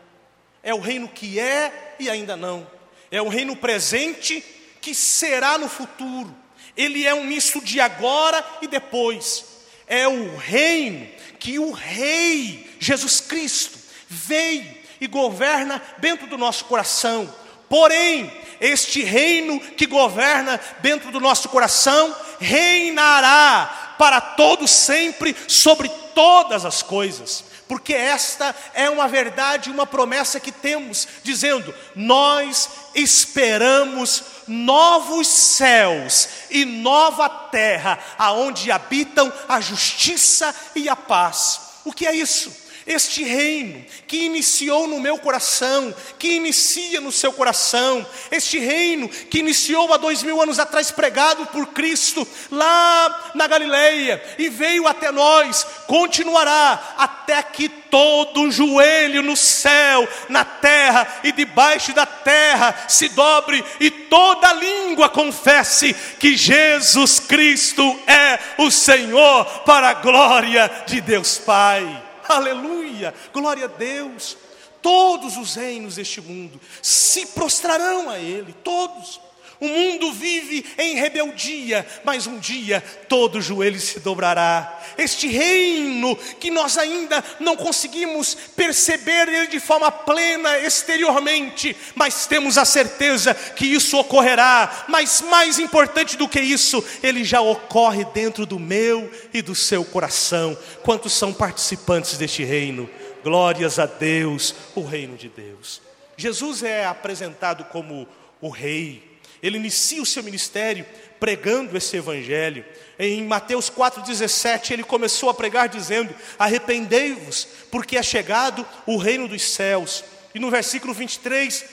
É 0.63 0.73
o 0.73 0.79
reino 0.79 1.07
que 1.07 1.39
é 1.39 1.95
e 1.99 2.09
ainda 2.09 2.35
não. 2.35 2.67
É 3.11 3.21
o 3.21 3.29
reino 3.29 3.55
presente 3.55 4.43
que 4.81 4.93
será 4.93 5.57
no 5.57 5.69
futuro. 5.69 6.35
Ele 6.75 7.05
é 7.05 7.13
um 7.13 7.23
misto 7.23 7.59
de 7.61 7.79
agora 7.79 8.45
e 8.61 8.67
depois. 8.67 9.45
É 9.87 10.07
o 10.07 10.35
reino 10.35 11.07
que 11.39 11.57
o 11.57 11.71
Rei 11.71 12.69
Jesus 12.79 13.19
Cristo 13.21 13.77
veio 14.07 14.75
e 14.99 15.07
governa 15.07 15.81
dentro 15.97 16.27
do 16.27 16.37
nosso 16.37 16.65
coração. 16.65 17.33
Porém, 17.69 18.31
este 18.59 19.03
reino 19.03 19.59
que 19.59 19.85
governa 19.85 20.59
dentro 20.79 21.11
do 21.11 21.19
nosso 21.19 21.49
coração 21.49 22.15
reinará 22.39 23.95
para 23.97 24.21
todo 24.21 24.67
sempre 24.67 25.35
sobre 25.47 25.89
todas 26.13 26.65
as 26.65 26.81
coisas. 26.81 27.43
Porque 27.67 27.93
esta 27.93 28.55
é 28.73 28.89
uma 28.89 29.07
verdade, 29.07 29.69
uma 29.69 29.85
promessa 29.85 30.39
que 30.39 30.51
temos, 30.51 31.07
dizendo: 31.21 31.73
nós 31.95 32.69
esperamos 32.95 34.23
novos 34.47 35.27
céus 35.27 36.29
e 36.49 36.63
nova 36.63 37.27
terra, 37.27 37.99
aonde 38.17 38.71
habitam 38.71 39.31
a 39.49 39.59
justiça 39.59 40.55
e 40.75 40.87
a 40.87 40.95
paz. 40.95 41.61
O 41.83 41.91
que 41.91 42.05
é 42.05 42.15
isso? 42.15 42.66
Este 42.87 43.21
reino 43.21 43.85
que 44.07 44.23
iniciou 44.23 44.87
no 44.87 44.97
meu 44.97 45.17
coração, 45.17 45.93
que 46.17 46.37
inicia 46.37 47.01
no 47.01 47.11
seu 47.11 47.33
coração, 47.33 48.05
este 48.31 48.57
reino 48.59 49.09
que 49.09 49.39
iniciou 49.39 49.93
há 49.93 49.97
dois 49.97 50.23
mil 50.23 50.41
anos 50.41 50.57
atrás, 50.57 50.89
pregado 50.89 51.45
por 51.47 51.67
Cristo 51.67 52.25
lá 52.49 53.31
na 53.35 53.45
Galileia 53.45 54.23
e 54.37 54.47
veio 54.47 54.87
até 54.87 55.11
nós, 55.11 55.67
continuará 55.85 56.95
até 56.97 57.43
que 57.43 57.67
todo 57.67 58.49
joelho 58.49 59.21
no 59.21 59.35
céu, 59.35 60.07
na 60.29 60.45
terra 60.45 61.19
e 61.25 61.33
debaixo 61.33 61.91
da 61.93 62.05
terra 62.05 62.85
se 62.87 63.09
dobre 63.09 63.61
e 63.81 63.91
toda 63.91 64.53
língua 64.53 65.09
confesse 65.09 65.93
que 66.17 66.37
Jesus 66.37 67.19
Cristo 67.19 67.99
é 68.07 68.39
o 68.57 68.71
Senhor, 68.71 69.43
para 69.65 69.89
a 69.89 69.93
glória 69.93 70.71
de 70.85 71.01
Deus 71.01 71.37
Pai 71.37 72.06
aleluia, 72.27 73.13
glória 73.33 73.65
a 73.65 73.67
Deus. 73.67 74.37
Todos 74.81 75.37
os 75.37 75.55
reinos 75.55 75.95
deste 75.95 76.21
mundo 76.21 76.59
se 76.81 77.25
prostrarão 77.27 78.09
a 78.09 78.19
Ele, 78.19 78.53
todos. 78.63 79.19
O 79.59 79.67
mundo 79.67 80.13
vive 80.13 80.65
em 80.77 80.95
rebeldia, 80.95 81.85
mas 82.03 82.27
um 82.27 82.37
dia 82.37 82.83
todo 83.09 83.41
joelho 83.41 83.79
se 83.79 83.99
dobrará. 83.99 84.81
Este 84.97 85.27
reino 85.27 86.15
que 86.39 86.51
nós 86.51 86.77
ainda 86.77 87.23
não 87.39 87.55
conseguimos 87.55 88.35
perceber 88.55 89.27
ele 89.27 89.47
de 89.47 89.59
forma 89.59 89.91
plena 89.91 90.59
exteriormente, 90.59 91.75
mas 91.95 92.27
temos 92.27 92.57
a 92.57 92.65
certeza 92.65 93.33
que 93.33 93.65
isso 93.65 93.97
ocorrerá. 93.97 94.85
Mas 94.87 95.21
mais 95.21 95.57
importante 95.57 96.17
do 96.17 96.29
que 96.29 96.39
isso, 96.39 96.83
ele 97.01 97.23
já 97.23 97.41
ocorre 97.41 98.05
dentro 98.05 98.45
do 98.45 98.59
meu 98.59 99.11
e 99.33 99.41
do 99.41 99.55
seu 99.55 99.83
coração. 99.83 100.57
Quantos 100.83 101.13
são 101.13 101.33
participantes 101.33 102.17
deste 102.17 102.43
reino? 102.43 102.89
Glórias 103.23 103.79
a 103.79 103.87
Deus, 103.87 104.53
o 104.75 104.85
reino 104.85 105.17
de 105.17 105.29
Deus. 105.29 105.81
Jesus 106.15 106.63
é 106.63 106.85
apresentado 106.85 107.63
como 107.65 108.07
o 108.39 108.49
rei 108.49 109.16
ele 109.41 109.57
inicia 109.57 110.01
o 110.01 110.05
seu 110.05 110.23
ministério 110.23 110.85
pregando 111.19 111.75
esse 111.77 111.97
evangelho. 111.97 112.65
Em 112.97 113.23
Mateus 113.23 113.69
4,17, 113.69 114.71
ele 114.71 114.83
começou 114.83 115.29
a 115.29 115.33
pregar 115.33 115.69
dizendo: 115.69 116.13
Arrependei-vos, 116.37 117.47
porque 117.71 117.97
é 117.97 118.03
chegado 118.03 118.65
o 118.85 118.97
reino 118.97 119.27
dos 119.27 119.41
céus. 119.43 120.03
E 120.33 120.39
no 120.39 120.49
versículo 120.49 120.93
23, 120.93 121.65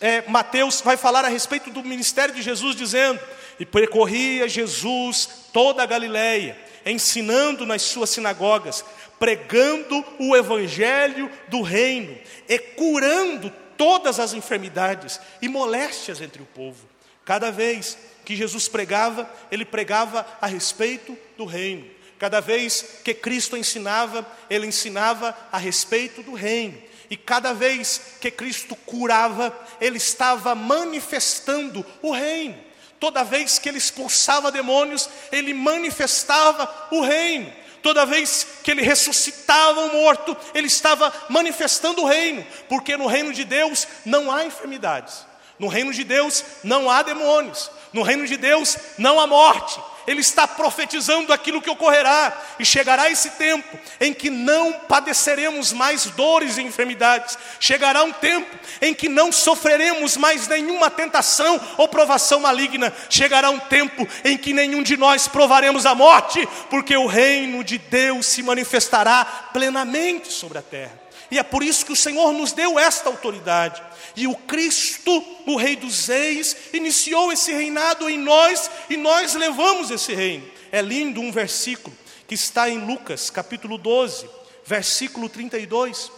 é, 0.00 0.22
Mateus 0.28 0.80
vai 0.80 0.96
falar 0.96 1.24
a 1.24 1.28
respeito 1.28 1.70
do 1.70 1.82
ministério 1.82 2.34
de 2.34 2.42
Jesus, 2.42 2.76
dizendo: 2.76 3.20
E 3.58 3.64
percorria 3.64 4.48
Jesus 4.48 5.28
toda 5.52 5.82
a 5.82 5.86
Galileia, 5.86 6.58
ensinando 6.84 7.64
nas 7.64 7.82
suas 7.82 8.10
sinagogas, 8.10 8.84
pregando 9.18 10.04
o 10.18 10.36
evangelho 10.36 11.30
do 11.48 11.62
reino 11.62 12.18
e 12.48 12.58
curando 12.58 13.52
todas 13.82 14.20
as 14.20 14.32
enfermidades 14.32 15.20
e 15.42 15.48
moléstias 15.48 16.20
entre 16.20 16.40
o 16.40 16.46
povo. 16.46 16.86
Cada 17.24 17.50
vez 17.50 17.98
que 18.24 18.36
Jesus 18.36 18.68
pregava, 18.68 19.28
ele 19.50 19.64
pregava 19.64 20.24
a 20.40 20.46
respeito 20.46 21.18
do 21.36 21.44
reino. 21.44 21.90
Cada 22.16 22.40
vez 22.40 23.00
que 23.02 23.12
Cristo 23.12 23.56
ensinava, 23.56 24.24
ele 24.48 24.68
ensinava 24.68 25.36
a 25.50 25.58
respeito 25.58 26.22
do 26.22 26.32
reino. 26.32 26.80
E 27.10 27.16
cada 27.16 27.52
vez 27.52 28.00
que 28.20 28.30
Cristo 28.30 28.76
curava, 28.76 29.52
ele 29.80 29.96
estava 29.96 30.54
manifestando 30.54 31.84
o 32.00 32.12
reino. 32.12 32.56
Toda 33.00 33.24
vez 33.24 33.58
que 33.58 33.68
ele 33.68 33.78
expulsava 33.78 34.52
demônios, 34.52 35.10
ele 35.32 35.52
manifestava 35.52 36.72
o 36.92 37.00
reino. 37.00 37.52
Toda 37.82 38.06
vez 38.06 38.46
que 38.62 38.70
ele 38.70 38.82
ressuscitava 38.82 39.80
um 39.80 40.02
morto, 40.02 40.36
ele 40.54 40.68
estava 40.68 41.12
manifestando 41.28 42.02
o 42.02 42.06
reino, 42.06 42.46
porque 42.68 42.96
no 42.96 43.08
reino 43.08 43.32
de 43.32 43.44
Deus 43.44 43.88
não 44.04 44.30
há 44.30 44.44
enfermidades, 44.44 45.26
no 45.58 45.66
reino 45.66 45.92
de 45.92 46.04
Deus 46.04 46.44
não 46.62 46.88
há 46.88 47.02
demônios, 47.02 47.70
No 47.92 48.02
reino 48.02 48.26
de 48.26 48.36
Deus 48.36 48.76
não 48.96 49.20
há 49.20 49.26
morte. 49.26 49.78
Ele 50.06 50.20
está 50.20 50.48
profetizando 50.48 51.32
aquilo 51.32 51.62
que 51.62 51.70
ocorrerá, 51.70 52.36
e 52.58 52.64
chegará 52.64 53.10
esse 53.10 53.30
tempo 53.30 53.78
em 54.00 54.12
que 54.12 54.30
não 54.30 54.72
padeceremos 54.72 55.72
mais 55.72 56.06
dores 56.06 56.56
e 56.56 56.62
enfermidades, 56.62 57.38
chegará 57.60 58.02
um 58.02 58.12
tempo 58.12 58.50
em 58.80 58.92
que 58.92 59.08
não 59.08 59.30
sofreremos 59.30 60.16
mais 60.16 60.48
nenhuma 60.48 60.90
tentação 60.90 61.60
ou 61.76 61.86
provação 61.86 62.40
maligna, 62.40 62.92
chegará 63.08 63.50
um 63.50 63.60
tempo 63.60 64.08
em 64.24 64.36
que 64.36 64.52
nenhum 64.52 64.82
de 64.82 64.96
nós 64.96 65.28
provaremos 65.28 65.86
a 65.86 65.94
morte, 65.94 66.48
porque 66.68 66.96
o 66.96 67.06
reino 67.06 67.62
de 67.62 67.78
Deus 67.78 68.26
se 68.26 68.42
manifestará 68.42 69.24
plenamente 69.52 70.32
sobre 70.32 70.58
a 70.58 70.62
terra. 70.62 71.01
E 71.32 71.38
é 71.38 71.42
por 71.42 71.62
isso 71.62 71.86
que 71.86 71.92
o 71.92 71.96
Senhor 71.96 72.30
nos 72.34 72.52
deu 72.52 72.78
esta 72.78 73.08
autoridade. 73.08 73.82
E 74.14 74.26
o 74.26 74.36
Cristo, 74.36 75.24
o 75.46 75.56
Rei 75.56 75.74
dos 75.74 76.06
Reis, 76.06 76.54
iniciou 76.74 77.32
esse 77.32 77.50
reinado 77.50 78.06
em 78.10 78.18
nós 78.18 78.70
e 78.90 78.98
nós 78.98 79.32
levamos 79.32 79.90
esse 79.90 80.12
reino. 80.12 80.46
É 80.70 80.82
lindo 80.82 81.22
um 81.22 81.32
versículo 81.32 81.96
que 82.28 82.34
está 82.34 82.68
em 82.68 82.84
Lucas, 82.84 83.30
capítulo 83.30 83.78
12, 83.78 84.28
versículo 84.66 85.26
32. 85.26 86.12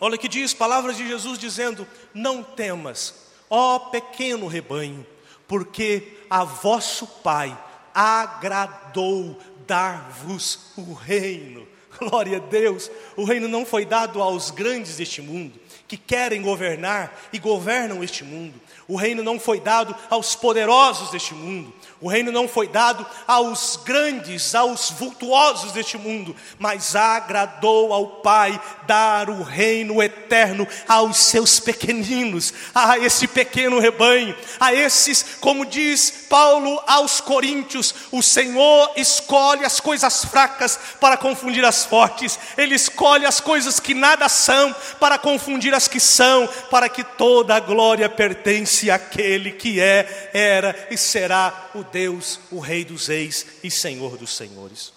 Olha 0.00 0.16
que 0.16 0.28
diz, 0.28 0.54
palavras 0.54 0.96
de 0.96 1.06
Jesus 1.06 1.38
dizendo: 1.38 1.86
Não 2.14 2.42
temas, 2.42 3.14
ó 3.50 3.78
pequeno 3.78 4.46
rebanho, 4.46 5.06
porque 5.46 6.16
a 6.30 6.42
vosso 6.42 7.06
Pai 7.06 7.54
agradou 7.94 9.38
dar-vos 9.66 10.72
o 10.74 10.94
reino. 10.94 11.68
Glória 11.98 12.38
a 12.38 12.40
Deus. 12.40 12.90
O 13.16 13.24
reino 13.24 13.48
não 13.48 13.64
foi 13.64 13.84
dado 13.84 14.20
aos 14.20 14.50
grandes 14.50 14.96
deste 14.96 15.20
mundo, 15.20 15.58
que 15.86 15.96
querem 15.96 16.42
governar 16.42 17.28
e 17.32 17.38
governam 17.38 18.02
este 18.02 18.24
mundo. 18.24 18.54
O 18.92 18.96
reino 18.96 19.22
não 19.22 19.40
foi 19.40 19.58
dado 19.58 19.96
aos 20.10 20.34
poderosos 20.34 21.10
deste 21.10 21.32
mundo. 21.32 21.72
O 21.98 22.08
reino 22.08 22.30
não 22.30 22.46
foi 22.46 22.68
dado 22.68 23.06
aos 23.26 23.80
grandes, 23.82 24.54
aos 24.54 24.90
vultuosos 24.90 25.72
deste 25.72 25.96
mundo, 25.96 26.36
mas 26.58 26.94
agradou 26.94 27.90
ao 27.94 28.06
Pai 28.22 28.60
dar 28.86 29.30
o 29.30 29.42
reino 29.42 30.02
eterno 30.02 30.68
aos 30.86 31.16
seus 31.16 31.58
pequeninos, 31.58 32.52
a 32.74 32.98
esse 32.98 33.26
pequeno 33.26 33.78
rebanho, 33.78 34.36
a 34.60 34.74
esses, 34.74 35.36
como 35.40 35.64
diz 35.64 36.26
Paulo 36.28 36.82
aos 36.86 37.20
Coríntios: 37.20 37.94
o 38.10 38.20
Senhor 38.20 38.90
escolhe 38.96 39.64
as 39.64 39.80
coisas 39.80 40.24
fracas 40.24 40.78
para 41.00 41.16
confundir 41.16 41.64
as 41.64 41.86
fortes, 41.86 42.38
Ele 42.58 42.74
escolhe 42.74 43.24
as 43.24 43.40
coisas 43.40 43.80
que 43.80 43.94
nada 43.94 44.28
são 44.28 44.74
para 45.00 45.16
confundir 45.18 45.72
as 45.72 45.88
que 45.88 46.00
são, 46.00 46.46
para 46.68 46.88
que 46.90 47.04
toda 47.04 47.54
a 47.54 47.60
glória 47.60 48.08
pertence 48.08 48.81
àquele 48.90 49.52
que 49.52 49.80
é, 49.80 50.30
era 50.32 50.88
e 50.90 50.96
será 50.96 51.70
o 51.74 51.82
Deus, 51.82 52.40
o 52.50 52.58
Rei 52.58 52.84
dos 52.84 53.06
Reis 53.06 53.46
e 53.62 53.70
Senhor 53.70 54.16
dos 54.16 54.36
Senhores. 54.36 54.92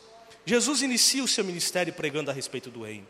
Jesus 0.45 0.82
inicia 0.82 1.24
o 1.24 1.28
seu 1.28 1.43
ministério 1.43 1.93
pregando 1.93 2.30
a 2.30 2.34
respeito 2.34 2.69
do 2.69 2.84
reino. 2.84 3.08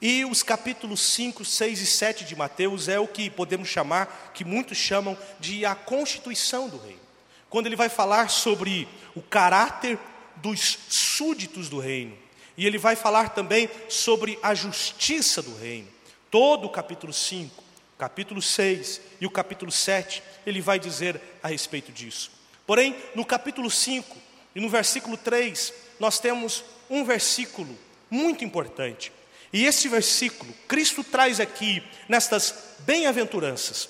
E 0.00 0.24
os 0.24 0.42
capítulos 0.42 1.00
5, 1.00 1.44
6 1.44 1.80
e 1.80 1.86
7 1.86 2.24
de 2.24 2.36
Mateus 2.36 2.86
é 2.88 3.00
o 3.00 3.08
que 3.08 3.30
podemos 3.30 3.68
chamar, 3.68 4.32
que 4.34 4.44
muitos 4.44 4.76
chamam 4.76 5.16
de 5.40 5.64
a 5.64 5.74
constituição 5.74 6.68
do 6.68 6.76
reino. 6.76 7.00
Quando 7.48 7.66
ele 7.66 7.76
vai 7.76 7.88
falar 7.88 8.28
sobre 8.28 8.86
o 9.14 9.22
caráter 9.22 9.98
dos 10.36 10.78
súditos 10.88 11.68
do 11.68 11.78
reino. 11.78 12.16
E 12.56 12.66
ele 12.66 12.78
vai 12.78 12.96
falar 12.96 13.30
também 13.30 13.68
sobre 13.88 14.38
a 14.42 14.54
justiça 14.54 15.42
do 15.42 15.54
reino. 15.56 15.88
Todo 16.30 16.66
o 16.66 16.70
capítulo 16.70 17.12
5, 17.12 17.62
capítulo 17.98 18.42
6 18.42 19.00
e 19.20 19.26
o 19.26 19.30
capítulo 19.30 19.72
7, 19.72 20.22
ele 20.46 20.60
vai 20.60 20.78
dizer 20.78 21.20
a 21.42 21.48
respeito 21.48 21.90
disso. 21.92 22.30
Porém, 22.66 22.96
no 23.14 23.24
capítulo 23.24 23.70
5 23.70 24.16
e 24.54 24.60
no 24.60 24.68
versículo 24.68 25.16
3, 25.16 25.72
nós 25.98 26.18
temos 26.18 26.64
um 26.90 27.04
versículo 27.04 27.76
muito 28.10 28.44
importante. 28.44 29.12
E 29.52 29.64
esse 29.64 29.88
versículo, 29.88 30.52
Cristo 30.68 31.02
traz 31.02 31.40
aqui, 31.40 31.82
nestas 32.08 32.74
bem-aventuranças, 32.80 33.88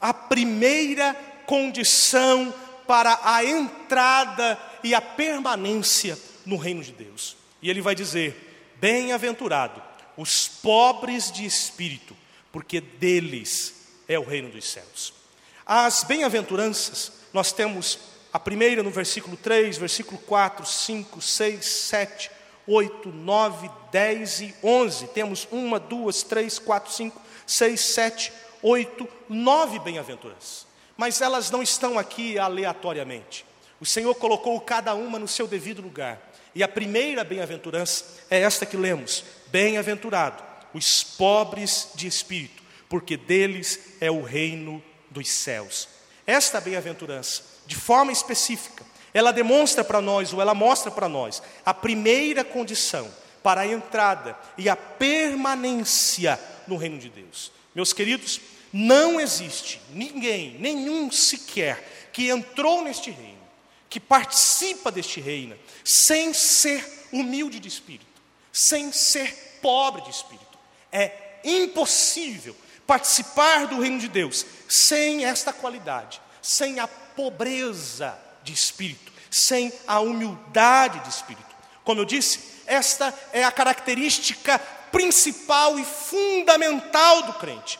a 0.00 0.14
primeira 0.14 1.14
condição 1.46 2.54
para 2.86 3.18
a 3.22 3.44
entrada 3.44 4.58
e 4.84 4.94
a 4.94 5.00
permanência 5.00 6.18
no 6.46 6.56
reino 6.56 6.82
de 6.82 6.92
Deus. 6.92 7.36
E 7.62 7.68
ele 7.68 7.80
vai 7.80 7.94
dizer: 7.94 8.74
Bem-aventurado 8.80 9.82
os 10.16 10.48
pobres 10.48 11.30
de 11.30 11.44
espírito, 11.44 12.16
porque 12.52 12.80
deles 12.80 13.74
é 14.08 14.18
o 14.18 14.24
reino 14.24 14.50
dos 14.50 14.68
céus. 14.68 15.12
As 15.64 16.04
bem-aventuranças, 16.04 17.12
nós 17.32 17.52
temos 17.52 17.98
a 18.32 18.38
primeira 18.38 18.82
no 18.82 18.90
versículo 18.90 19.36
3, 19.36 19.78
versículo 19.78 20.18
4, 20.18 20.66
5, 20.66 21.20
6, 21.20 21.64
7, 21.64 22.30
8, 22.66 23.08
9, 23.08 23.70
10 23.90 24.40
e 24.40 24.54
11. 24.62 25.06
Temos 25.08 25.48
uma, 25.50 25.80
duas, 25.80 26.22
três, 26.22 26.58
quatro, 26.58 26.92
cinco, 26.92 27.20
seis, 27.46 27.80
sete, 27.80 28.32
oito, 28.62 29.08
nove 29.28 29.78
bem-aventuranças. 29.80 30.66
Mas 30.96 31.20
elas 31.20 31.50
não 31.50 31.62
estão 31.62 31.98
aqui 31.98 32.38
aleatoriamente. 32.38 33.44
O 33.80 33.86
Senhor 33.86 34.14
colocou 34.14 34.60
cada 34.60 34.94
uma 34.94 35.18
no 35.18 35.26
seu 35.26 35.46
devido 35.46 35.82
lugar. 35.82 36.20
E 36.54 36.62
a 36.62 36.68
primeira 36.68 37.24
bem-aventurança 37.24 38.04
é 38.28 38.40
esta 38.40 38.66
que 38.66 38.76
lemos: 38.76 39.24
Bem-aventurado 39.48 40.49
os 40.74 41.02
pobres 41.02 41.88
de 41.94 42.06
espírito, 42.06 42.62
porque 42.88 43.16
deles 43.16 43.78
é 44.00 44.10
o 44.10 44.22
reino 44.22 44.82
dos 45.10 45.28
céus. 45.28 45.88
Esta 46.26 46.60
bem-aventurança 46.60 47.42
de 47.66 47.76
forma 47.76 48.10
específica, 48.10 48.84
ela 49.14 49.32
demonstra 49.32 49.84
para 49.84 50.00
nós, 50.00 50.32
ou 50.32 50.40
ela 50.40 50.54
mostra 50.54 50.90
para 50.90 51.08
nós, 51.08 51.42
a 51.64 51.72
primeira 51.72 52.44
condição 52.44 53.08
para 53.42 53.62
a 53.62 53.66
entrada 53.66 54.36
e 54.58 54.68
a 54.68 54.76
permanência 54.76 56.38
no 56.66 56.76
reino 56.76 56.98
de 56.98 57.08
Deus. 57.08 57.52
Meus 57.74 57.92
queridos, 57.92 58.40
não 58.72 59.20
existe 59.20 59.80
ninguém, 59.90 60.56
nenhum 60.58 61.10
sequer, 61.10 62.10
que 62.12 62.28
entrou 62.28 62.82
neste 62.82 63.10
reino, 63.10 63.38
que 63.88 64.00
participa 64.00 64.90
deste 64.90 65.20
reino, 65.20 65.56
sem 65.84 66.34
ser 66.34 67.08
humilde 67.12 67.58
de 67.60 67.68
espírito, 67.68 68.06
sem 68.52 68.92
ser 68.92 69.58
pobre 69.62 70.02
de 70.02 70.10
espírito. 70.10 70.49
É 70.92 71.38
impossível 71.44 72.56
participar 72.86 73.66
do 73.66 73.80
reino 73.80 73.98
de 73.98 74.08
Deus 74.08 74.44
sem 74.68 75.24
esta 75.24 75.52
qualidade, 75.52 76.20
sem 76.42 76.80
a 76.80 76.88
pobreza 76.88 78.18
de 78.42 78.52
espírito, 78.52 79.12
sem 79.30 79.72
a 79.86 80.00
humildade 80.00 81.00
de 81.00 81.08
espírito. 81.08 81.54
Como 81.84 82.00
eu 82.00 82.04
disse, 82.04 82.40
esta 82.66 83.14
é 83.32 83.44
a 83.44 83.52
característica 83.52 84.58
principal 84.90 85.78
e 85.78 85.84
fundamental 85.84 87.22
do 87.22 87.34
crente. 87.34 87.78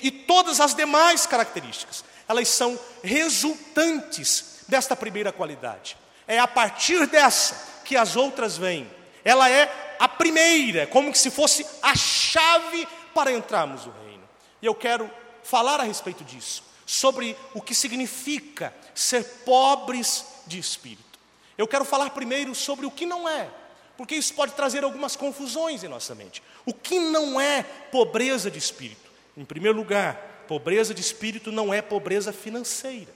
E 0.00 0.10
todas 0.10 0.60
as 0.60 0.74
demais 0.74 1.26
características, 1.26 2.04
elas 2.28 2.48
são 2.48 2.78
resultantes 3.02 4.62
desta 4.68 4.94
primeira 4.94 5.32
qualidade. 5.32 5.96
É 6.26 6.38
a 6.38 6.46
partir 6.46 7.06
dessa 7.06 7.80
que 7.84 7.96
as 7.96 8.16
outras 8.16 8.56
vêm. 8.56 8.88
Ela 9.26 9.50
é 9.50 9.96
a 9.98 10.08
primeira, 10.08 10.86
como 10.86 11.12
se 11.12 11.32
fosse 11.32 11.66
a 11.82 11.96
chave 11.96 12.86
para 13.12 13.32
entrarmos 13.32 13.84
no 13.84 13.92
reino. 14.04 14.22
E 14.62 14.66
eu 14.66 14.74
quero 14.74 15.10
falar 15.42 15.80
a 15.80 15.82
respeito 15.82 16.22
disso 16.22 16.62
sobre 16.86 17.36
o 17.52 17.60
que 17.60 17.74
significa 17.74 18.72
ser 18.94 19.24
pobres 19.44 20.24
de 20.46 20.60
espírito. 20.60 21.18
Eu 21.58 21.66
quero 21.66 21.84
falar 21.84 22.10
primeiro 22.10 22.54
sobre 22.54 22.86
o 22.86 22.90
que 22.90 23.04
não 23.04 23.28
é, 23.28 23.50
porque 23.96 24.14
isso 24.14 24.32
pode 24.32 24.52
trazer 24.52 24.84
algumas 24.84 25.16
confusões 25.16 25.82
em 25.82 25.88
nossa 25.88 26.14
mente. 26.14 26.40
O 26.64 26.72
que 26.72 27.00
não 27.00 27.40
é 27.40 27.64
pobreza 27.90 28.48
de 28.48 28.60
espírito? 28.60 29.10
Em 29.36 29.44
primeiro 29.44 29.76
lugar, 29.76 30.44
pobreza 30.46 30.94
de 30.94 31.00
espírito 31.00 31.50
não 31.50 31.74
é 31.74 31.82
pobreza 31.82 32.32
financeira. 32.32 33.12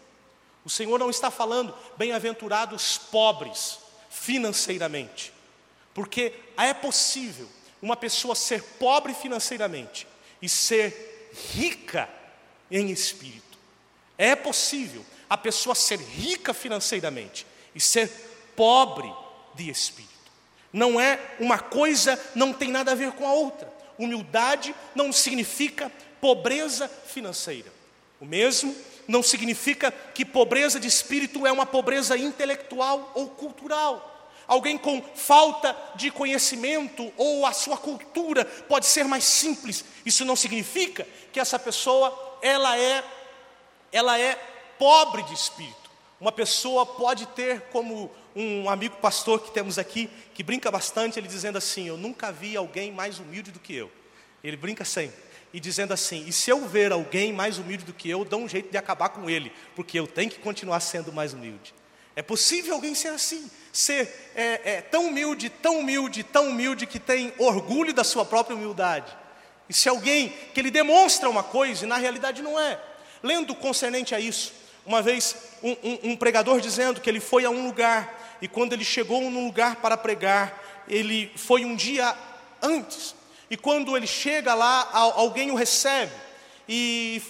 O 0.65 0.71
Senhor 0.71 0.99
não 0.99 1.09
está 1.09 1.31
falando 1.31 1.73
bem-aventurados 1.97 2.99
pobres 2.99 3.79
financeiramente, 4.11 5.33
porque 6.01 6.33
é 6.57 6.73
possível 6.73 7.47
uma 7.83 7.95
pessoa 7.95 8.35
ser 8.35 8.63
pobre 8.79 9.13
financeiramente 9.13 10.07
e 10.41 10.49
ser 10.49 11.31
rica 11.53 12.09
em 12.71 12.89
espírito. 12.91 13.59
É 14.17 14.35
possível 14.35 15.05
a 15.29 15.37
pessoa 15.37 15.75
ser 15.75 16.01
rica 16.01 16.55
financeiramente 16.55 17.47
e 17.75 17.81
ser 17.83 18.09
pobre 18.57 19.13
de 19.55 19.69
espírito. 19.69 20.09
Não 20.73 20.99
é 20.99 21.21
uma 21.39 21.59
coisa, 21.59 22.19
não 22.35 22.51
tem 22.51 22.71
nada 22.71 22.93
a 22.93 22.95
ver 22.95 23.13
com 23.13 23.29
a 23.29 23.35
outra. 23.35 23.71
Humildade 23.99 24.75
não 24.95 25.13
significa 25.13 25.93
pobreza 26.19 26.89
financeira. 26.89 27.71
O 28.19 28.25
mesmo 28.25 28.75
não 29.07 29.23
significa 29.23 29.93
que 29.93 30.25
pobreza 30.25 30.81
de 30.81 30.89
espírito 30.89 31.47
é 31.47 31.53
uma 31.53 31.67
pobreza 31.67 32.17
intelectual 32.17 33.13
ou 33.15 33.29
cultural. 33.29 34.10
Alguém 34.51 34.77
com 34.77 35.01
falta 35.15 35.77
de 35.95 36.11
conhecimento 36.11 37.13
ou 37.17 37.47
a 37.47 37.53
sua 37.53 37.77
cultura 37.77 38.45
pode 38.45 38.85
ser 38.85 39.05
mais 39.05 39.23
simples. 39.23 39.85
Isso 40.05 40.25
não 40.25 40.35
significa 40.35 41.07
que 41.33 41.39
essa 41.39 41.57
pessoa 41.57 42.39
ela 42.43 42.77
é 42.77 43.05
ela 43.93 44.19
é 44.19 44.35
pobre 44.77 45.23
de 45.23 45.35
espírito. 45.35 45.89
Uma 46.21 46.33
pessoa 46.33 46.85
pode 46.85 47.27
ter, 47.27 47.61
como 47.71 48.11
um 48.35 48.69
amigo 48.69 48.97
pastor 48.97 49.41
que 49.41 49.53
temos 49.53 49.79
aqui, 49.79 50.11
que 50.35 50.43
brinca 50.43 50.69
bastante, 50.69 51.17
ele 51.17 51.29
dizendo 51.29 51.57
assim: 51.57 51.87
Eu 51.87 51.97
nunca 51.97 52.33
vi 52.33 52.57
alguém 52.57 52.91
mais 52.91 53.21
humilde 53.21 53.53
do 53.53 53.61
que 53.61 53.77
eu. 53.77 53.89
Ele 54.43 54.57
brinca 54.57 54.85
sempre. 54.85 55.23
E 55.53 55.61
dizendo 55.61 55.95
assim: 55.95 56.27
E 56.27 56.33
se 56.33 56.51
eu 56.51 56.67
ver 56.67 56.91
alguém 56.91 57.33
mais 57.33 57.57
humilde 57.57 57.85
do 57.85 57.93
que 57.93 58.11
eu, 58.11 58.25
dou 58.25 58.41
um 58.41 58.49
jeito 58.49 58.69
de 58.69 58.77
acabar 58.77 59.11
com 59.11 59.31
ele, 59.31 59.53
porque 59.77 59.97
eu 59.97 60.09
tenho 60.09 60.29
que 60.29 60.41
continuar 60.41 60.81
sendo 60.81 61.13
mais 61.13 61.33
humilde. 61.33 61.73
É 62.17 62.23
possível 62.23 62.75
alguém 62.75 62.95
ser 62.95 63.09
assim, 63.09 63.51
ser 63.73 64.33
é, 64.35 64.61
é, 64.65 64.81
tão 64.83 65.07
humilde, 65.07 65.49
tão 65.49 65.81
humilde, 65.81 66.23
tão 66.23 66.49
humilde, 66.49 66.87
que 66.87 66.99
tem 66.99 67.33
orgulho 67.39 67.93
da 67.93 68.05
sua 68.05 68.25
própria 68.25 68.57
humildade. 68.57 69.17
E 69.69 69.73
se 69.73 69.89
alguém 69.89 70.35
que 70.53 70.61
ele 70.61 70.71
demonstra 70.71 71.29
uma 71.31 71.45
coisa 71.45 71.85
e 71.85 71.89
na 71.89 71.97
realidade 71.97 72.43
não 72.43 72.59
é. 72.59 72.81
Lendo 73.23 73.55
concernente 73.55 74.15
a 74.15 74.21
isso, 74.21 74.53
uma 74.85 75.01
vez 75.01 75.37
um, 75.63 75.71
um, 75.71 75.99
um 76.11 76.17
pregador 76.17 76.61
dizendo 76.61 77.01
que 77.01 77.09
ele 77.09 77.21
foi 77.21 77.45
a 77.45 77.51
um 77.51 77.67
lugar 77.67 78.39
e 78.43 78.49
quando 78.49 78.73
ele 78.73 78.85
chegou 78.85 79.21
num 79.31 79.47
lugar 79.47 79.77
para 79.77 79.97
pregar, 79.97 80.85
ele 80.89 81.31
foi 81.37 81.65
um 81.65 81.77
dia 81.77 82.17
antes. 82.61 83.15
E 83.51 83.57
quando 83.57 83.97
ele 83.97 84.07
chega 84.07 84.55
lá, 84.55 84.89
alguém 84.93 85.51
o 85.51 85.55
recebe 85.55 86.13
e, 86.69 87.23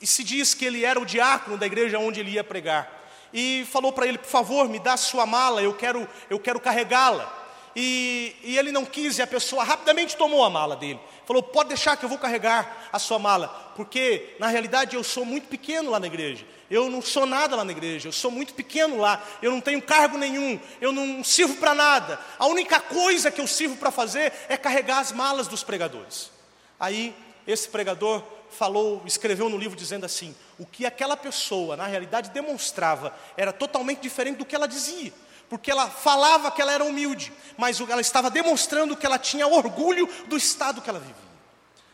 e 0.00 0.06
se 0.06 0.24
diz 0.24 0.54
que 0.54 0.64
ele 0.64 0.84
era 0.84 0.98
o 0.98 1.06
diácono 1.06 1.56
da 1.56 1.66
igreja 1.66 1.98
onde 1.98 2.20
ele 2.20 2.32
ia 2.32 2.44
pregar. 2.44 2.99
E 3.32 3.66
falou 3.70 3.92
para 3.92 4.06
ele, 4.06 4.18
por 4.18 4.28
favor, 4.28 4.68
me 4.68 4.78
dá 4.78 4.96
sua 4.96 5.24
mala, 5.26 5.62
eu 5.62 5.74
quero, 5.74 6.08
eu 6.28 6.38
quero 6.38 6.60
carregá-la. 6.60 7.38
E, 7.74 8.34
e, 8.42 8.58
ele 8.58 8.72
não 8.72 8.84
quis, 8.84 9.18
e 9.18 9.22
a 9.22 9.26
pessoa 9.26 9.62
rapidamente 9.62 10.16
tomou 10.16 10.44
a 10.44 10.50
mala 10.50 10.74
dele. 10.74 10.98
Falou: 11.24 11.42
Pode 11.42 11.68
deixar 11.68 11.96
que 11.96 12.04
eu 12.04 12.08
vou 12.08 12.18
carregar 12.18 12.88
a 12.92 12.98
sua 12.98 13.18
mala, 13.18 13.72
porque 13.76 14.34
na 14.40 14.48
realidade 14.48 14.96
eu 14.96 15.04
sou 15.04 15.24
muito 15.24 15.46
pequeno 15.46 15.90
lá 15.90 16.00
na 16.00 16.08
igreja. 16.08 16.44
Eu 16.68 16.90
não 16.90 17.00
sou 17.00 17.26
nada 17.26 17.56
lá 17.56 17.64
na 17.64 17.72
igreja, 17.72 18.08
eu 18.08 18.12
sou 18.12 18.30
muito 18.30 18.54
pequeno 18.54 18.98
lá, 18.98 19.22
eu 19.42 19.50
não 19.50 19.60
tenho 19.60 19.82
cargo 19.82 20.16
nenhum, 20.16 20.58
eu 20.80 20.92
não 20.92 21.22
sirvo 21.22 21.56
para 21.56 21.74
nada. 21.74 22.20
A 22.38 22.46
única 22.46 22.80
coisa 22.80 23.30
que 23.30 23.40
eu 23.40 23.46
sirvo 23.46 23.76
para 23.76 23.90
fazer 23.90 24.32
é 24.48 24.56
carregar 24.56 24.98
as 24.98 25.12
malas 25.12 25.48
dos 25.48 25.64
pregadores. 25.64 26.30
Aí 26.78 27.14
esse 27.50 27.68
pregador 27.68 28.22
falou, 28.50 29.02
escreveu 29.04 29.48
no 29.48 29.58
livro 29.58 29.76
dizendo 29.76 30.06
assim: 30.06 30.34
o 30.58 30.66
que 30.66 30.86
aquela 30.86 31.16
pessoa 31.16 31.76
na 31.76 31.86
realidade 31.86 32.30
demonstrava 32.30 33.14
era 33.36 33.52
totalmente 33.52 34.00
diferente 34.00 34.38
do 34.38 34.44
que 34.44 34.54
ela 34.54 34.68
dizia 34.68 35.12
porque 35.50 35.68
ela 35.68 35.90
falava 35.90 36.48
que 36.52 36.62
ela 36.62 36.72
era 36.72 36.84
humilde, 36.84 37.32
mas 37.58 37.80
ela 37.80 38.00
estava 38.00 38.30
demonstrando 38.30 38.96
que 38.96 39.04
ela 39.04 39.18
tinha 39.18 39.48
orgulho 39.48 40.08
do 40.28 40.36
estado 40.36 40.80
que 40.80 40.88
ela 40.88 41.00
vivia. 41.00 41.16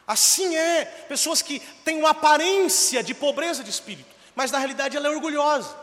Assim 0.07 0.55
é, 0.55 0.85
pessoas 0.85 1.41
que 1.41 1.59
têm 1.83 1.99
uma 1.99 2.11
aparência 2.11 3.03
de 3.03 3.15
pobreza 3.15 3.65
de 3.65 3.71
espírito, 3.71 4.15
mas 4.35 4.51
na 4.51 4.59
realidade 4.59 4.95
ela 4.95 5.09
é 5.09 5.11
orgulhosa. 5.11 5.75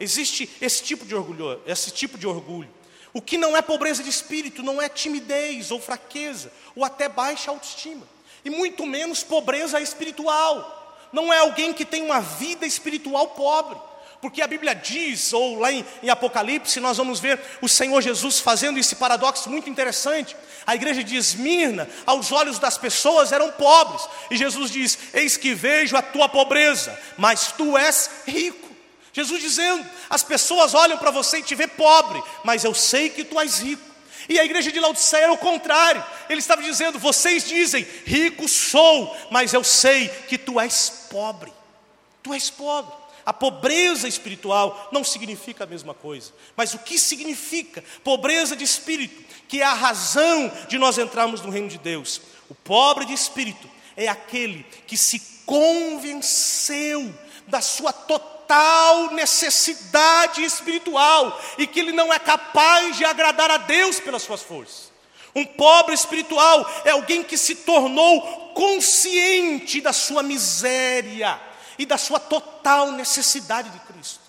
Existe 0.00 0.50
esse 0.60 0.82
tipo 0.82 1.06
de 1.06 1.14
orgulho, 1.14 1.62
esse 1.64 1.92
tipo 1.92 2.18
de 2.18 2.26
orgulho. 2.26 2.68
O 3.12 3.22
que 3.22 3.38
não 3.38 3.56
é 3.56 3.62
pobreza 3.62 4.02
de 4.02 4.10
espírito 4.10 4.60
não 4.60 4.82
é 4.82 4.88
timidez 4.88 5.70
ou 5.70 5.80
fraqueza, 5.80 6.52
ou 6.74 6.84
até 6.84 7.08
baixa 7.08 7.52
autoestima, 7.52 8.06
e 8.44 8.50
muito 8.50 8.86
menos 8.86 9.22
pobreza 9.22 9.80
espiritual. 9.80 11.08
Não 11.12 11.32
é 11.32 11.38
alguém 11.38 11.72
que 11.72 11.84
tem 11.84 12.02
uma 12.02 12.20
vida 12.20 12.66
espiritual 12.66 13.28
pobre. 13.28 13.78
Porque 14.20 14.42
a 14.42 14.46
Bíblia 14.46 14.74
diz, 14.74 15.32
ou 15.32 15.58
lá 15.58 15.72
em, 15.72 15.84
em, 16.02 16.10
Apocalipse, 16.10 16.78
nós 16.78 16.98
vamos 16.98 17.20
ver 17.20 17.40
o 17.62 17.68
Senhor 17.68 18.02
Jesus 18.02 18.38
fazendo 18.38 18.78
esse 18.78 18.96
paradoxo 18.96 19.48
muito 19.48 19.70
interessante. 19.70 20.36
A 20.66 20.74
igreja 20.74 21.02
de 21.02 21.16
Esmirna, 21.16 21.88
aos 22.04 22.30
olhos 22.30 22.58
das 22.58 22.76
pessoas, 22.76 23.32
eram 23.32 23.50
pobres. 23.52 24.06
E 24.30 24.36
Jesus 24.36 24.70
diz: 24.70 24.98
Eis 25.14 25.38
que 25.38 25.54
vejo 25.54 25.96
a 25.96 26.02
tua 26.02 26.28
pobreza, 26.28 26.98
mas 27.16 27.52
tu 27.52 27.78
és 27.78 28.10
rico. 28.26 28.68
Jesus 29.10 29.40
dizendo: 29.40 29.86
As 30.10 30.22
pessoas 30.22 30.74
olham 30.74 30.98
para 30.98 31.10
você 31.10 31.38
e 31.38 31.42
te 31.42 31.54
vê 31.54 31.66
pobre, 31.66 32.22
mas 32.44 32.62
eu 32.62 32.74
sei 32.74 33.08
que 33.08 33.24
tu 33.24 33.40
és 33.40 33.60
rico. 33.60 33.89
E 34.30 34.38
a 34.38 34.44
igreja 34.44 34.70
de 34.70 34.78
Laodiceia 34.78 35.24
era 35.24 35.32
o 35.32 35.38
contrário. 35.38 36.04
Ele 36.28 36.38
estava 36.38 36.62
dizendo: 36.62 37.00
Vocês 37.00 37.48
dizem, 37.48 37.84
rico 38.06 38.48
sou, 38.48 39.14
mas 39.28 39.52
eu 39.52 39.64
sei 39.64 40.08
que 40.28 40.38
tu 40.38 40.60
és 40.60 41.08
pobre. 41.10 41.52
Tu 42.22 42.32
és 42.32 42.48
pobre. 42.48 42.94
A 43.26 43.32
pobreza 43.32 44.06
espiritual 44.06 44.88
não 44.92 45.02
significa 45.02 45.64
a 45.64 45.66
mesma 45.66 45.94
coisa. 45.94 46.32
Mas 46.56 46.72
o 46.74 46.78
que 46.78 46.96
significa 46.96 47.82
pobreza 48.04 48.54
de 48.54 48.62
espírito, 48.62 49.20
que 49.48 49.60
é 49.60 49.64
a 49.64 49.74
razão 49.74 50.50
de 50.68 50.78
nós 50.78 50.96
entrarmos 50.96 51.42
no 51.42 51.50
reino 51.50 51.68
de 51.68 51.78
Deus? 51.78 52.20
O 52.48 52.54
pobre 52.54 53.06
de 53.06 53.12
espírito 53.12 53.68
é 53.96 54.06
aquele 54.06 54.64
que 54.86 54.96
se 54.96 55.20
convenceu 55.44 57.12
da 57.48 57.60
sua 57.60 57.92
total 57.92 58.39
necessidade 59.12 60.42
espiritual 60.42 61.40
e 61.58 61.66
que 61.66 61.80
ele 61.80 61.92
não 61.92 62.12
é 62.12 62.18
capaz 62.18 62.96
de 62.96 63.04
agradar 63.04 63.50
a 63.50 63.56
Deus 63.56 64.00
pelas 64.00 64.22
suas 64.22 64.42
forças. 64.42 64.90
Um 65.34 65.44
pobre 65.44 65.94
espiritual 65.94 66.68
é 66.84 66.90
alguém 66.90 67.22
que 67.22 67.38
se 67.38 67.54
tornou 67.56 68.52
consciente 68.54 69.80
da 69.80 69.92
sua 69.92 70.22
miséria 70.22 71.40
e 71.78 71.86
da 71.86 71.96
sua 71.96 72.18
total 72.18 72.92
necessidade 72.92 73.70
de 73.70 73.78
Cristo. 73.80 74.20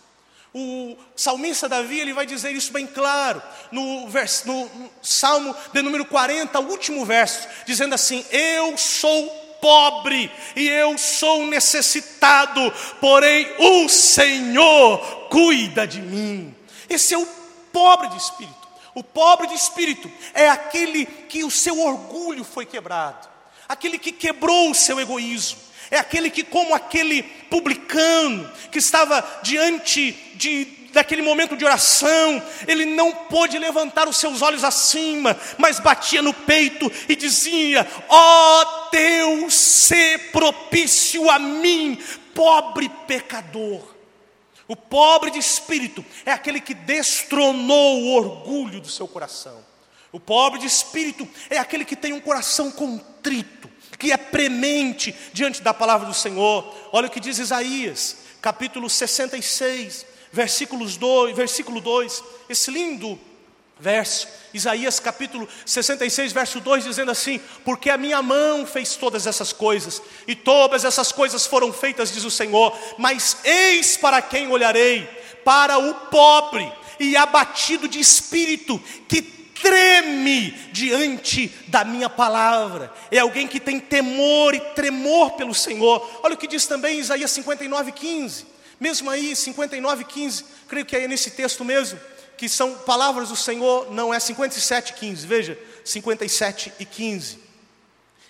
O 0.54 0.98
salmista 1.16 1.70
Davi 1.70 2.00
ele 2.00 2.14
vai 2.14 2.26
dizer 2.26 2.52
isso 2.52 2.74
bem 2.74 2.86
claro 2.86 3.42
no, 3.72 4.10
verso, 4.10 4.48
no 4.48 4.70
Salmo 5.02 5.56
de 5.72 5.82
número 5.82 6.06
40, 6.06 6.60
o 6.60 6.70
último 6.70 7.06
verso, 7.06 7.48
dizendo 7.66 7.96
assim: 7.96 8.26
Eu 8.32 8.78
sou 8.78 9.41
pobre 9.62 10.32
e 10.56 10.68
eu 10.68 10.98
sou 10.98 11.46
necessitado, 11.46 12.74
porém 13.00 13.48
o 13.60 13.88
Senhor 13.88 14.98
cuida 15.30 15.88
de 15.88 16.02
mim. 16.02 16.54
Esse 16.90 17.14
é 17.14 17.18
o 17.18 17.28
pobre 17.72 18.10
de 18.10 18.18
espírito. 18.18 18.68
O 18.94 19.04
pobre 19.04 19.48
de 19.48 19.54
espírito 19.54 20.12
é 20.34 20.50
aquele 20.50 21.06
que 21.06 21.44
o 21.46 21.52
seu 21.52 21.80
orgulho 21.80 22.44
foi 22.44 22.66
quebrado, 22.66 23.30
aquele 23.70 23.98
que 23.98 24.12
quebrou 24.12 24.70
o 24.70 24.76
seu 24.76 25.00
egoísmo 25.00 25.72
é 25.92 26.00
aquele 26.00 26.30
que, 26.30 26.42
como 26.42 26.74
aquele 26.74 27.22
publicano 27.22 28.50
que 28.72 28.80
estava 28.80 29.24
diante 29.44 30.14
de, 30.36 30.64
daquele 30.92 31.22
momento 31.22 31.56
de 31.56 31.66
oração, 31.66 32.42
ele 32.68 32.86
não 32.86 33.12
pôde 33.12 33.58
levantar 33.58 34.08
os 34.08 34.18
seus 34.18 34.42
olhos 34.42 34.64
acima, 34.64 35.38
mas 35.58 35.80
batia 35.80 36.22
no 36.22 36.34
peito 36.34 36.92
e 37.08 37.16
dizia: 37.16 37.88
Ó 38.10 38.62
oh, 38.62 38.90
Deus, 38.92 39.54
se 39.54 40.18
propício 40.32 41.30
a 41.30 41.40
mim, 41.40 41.98
pobre 42.34 42.90
pecador. 43.08 43.82
O 44.68 44.76
pobre 44.76 45.32
de 45.32 45.40
espírito 45.40 46.06
é 46.26 46.32
aquele 46.32 46.62
que 46.62 46.74
destronou 46.74 48.02
o 48.02 48.14
orgulho 48.14 48.80
do 48.80 48.90
seu 48.90 49.08
coração. 49.08 49.66
O 50.12 50.20
pobre 50.20 50.60
de 50.60 50.66
espírito 50.66 51.28
é 51.50 51.58
aquele 51.58 51.84
que 51.84 51.96
tem 51.96 52.14
um 52.14 52.22
coração 52.22 52.72
contrito 52.72 53.62
que 54.02 54.12
é 54.12 54.18
premente 54.18 55.16
diante 55.32 55.62
da 55.62 55.76
palavra 55.76 56.08
do 56.08 56.14
Senhor. 56.14 56.76
Olha 56.92 57.06
o 57.06 57.12
que 57.12 57.20
diz 57.20 57.38
Isaías, 57.38 58.18
capítulo 58.42 58.90
66, 58.90 60.08
versículos 60.32 60.98
2, 60.98 61.36
versículo 61.36 61.82
2, 61.82 62.24
esse 62.50 62.72
lindo 62.72 63.20
verso, 63.82 64.28
Isaías 64.54 65.00
capítulo 65.00 65.48
66, 65.66 66.32
verso 66.32 66.60
2, 66.60 66.84
dizendo 66.84 67.10
assim: 67.12 67.42
Porque 67.66 67.90
a 67.90 67.98
minha 67.98 68.22
mão 68.22 68.66
fez 68.66 68.96
todas 68.96 69.26
essas 69.26 69.52
coisas, 69.52 70.02
e 70.28 70.36
todas 70.36 70.86
essas 70.86 71.12
coisas 71.12 71.46
foram 71.48 71.74
feitas, 71.74 72.14
diz 72.14 72.24
o 72.24 72.32
Senhor, 72.32 72.78
mas 72.98 73.38
eis 73.44 73.98
para 73.98 74.22
quem 74.22 74.50
olharei, 74.50 75.10
para 75.44 75.80
o 75.80 75.94
pobre 75.96 76.72
e 77.00 77.18
abatido 77.18 77.88
de 77.88 78.00
espírito, 78.00 78.80
que 79.08 79.22
treme 79.22 80.52
diante 80.72 81.52
da 81.68 81.84
minha 81.84 82.10
palavra, 82.10 82.92
é 83.10 83.20
alguém 83.20 83.48
que 83.48 83.60
tem 83.60 83.80
temor 83.80 84.54
e 84.54 84.60
tremor 84.60 85.32
pelo 85.32 85.54
Senhor. 85.54 86.08
Olha 86.24 86.36
o 86.36 86.38
que 86.38 86.48
diz 86.48 86.66
também 86.66 87.00
Isaías 87.00 87.32
59, 87.32 87.92
15. 87.92 88.51
Mesmo 88.82 89.12
aí, 89.12 89.36
59, 89.36 90.06
15, 90.06 90.44
creio 90.68 90.84
que 90.88 90.96
é 90.98 91.08
nesse 91.08 91.30
texto 91.30 91.64
mesmo, 91.64 92.00
que 92.36 92.50
são 92.50 92.80
palavras 92.80 93.30
do 93.30 93.36
Senhor, 93.36 93.94
não 93.94 94.12
é 94.12 94.20
57, 94.20 94.94
15, 94.94 95.28
veja, 95.28 95.60
57 95.86 96.74
e 96.80 96.86
15. 96.86 97.38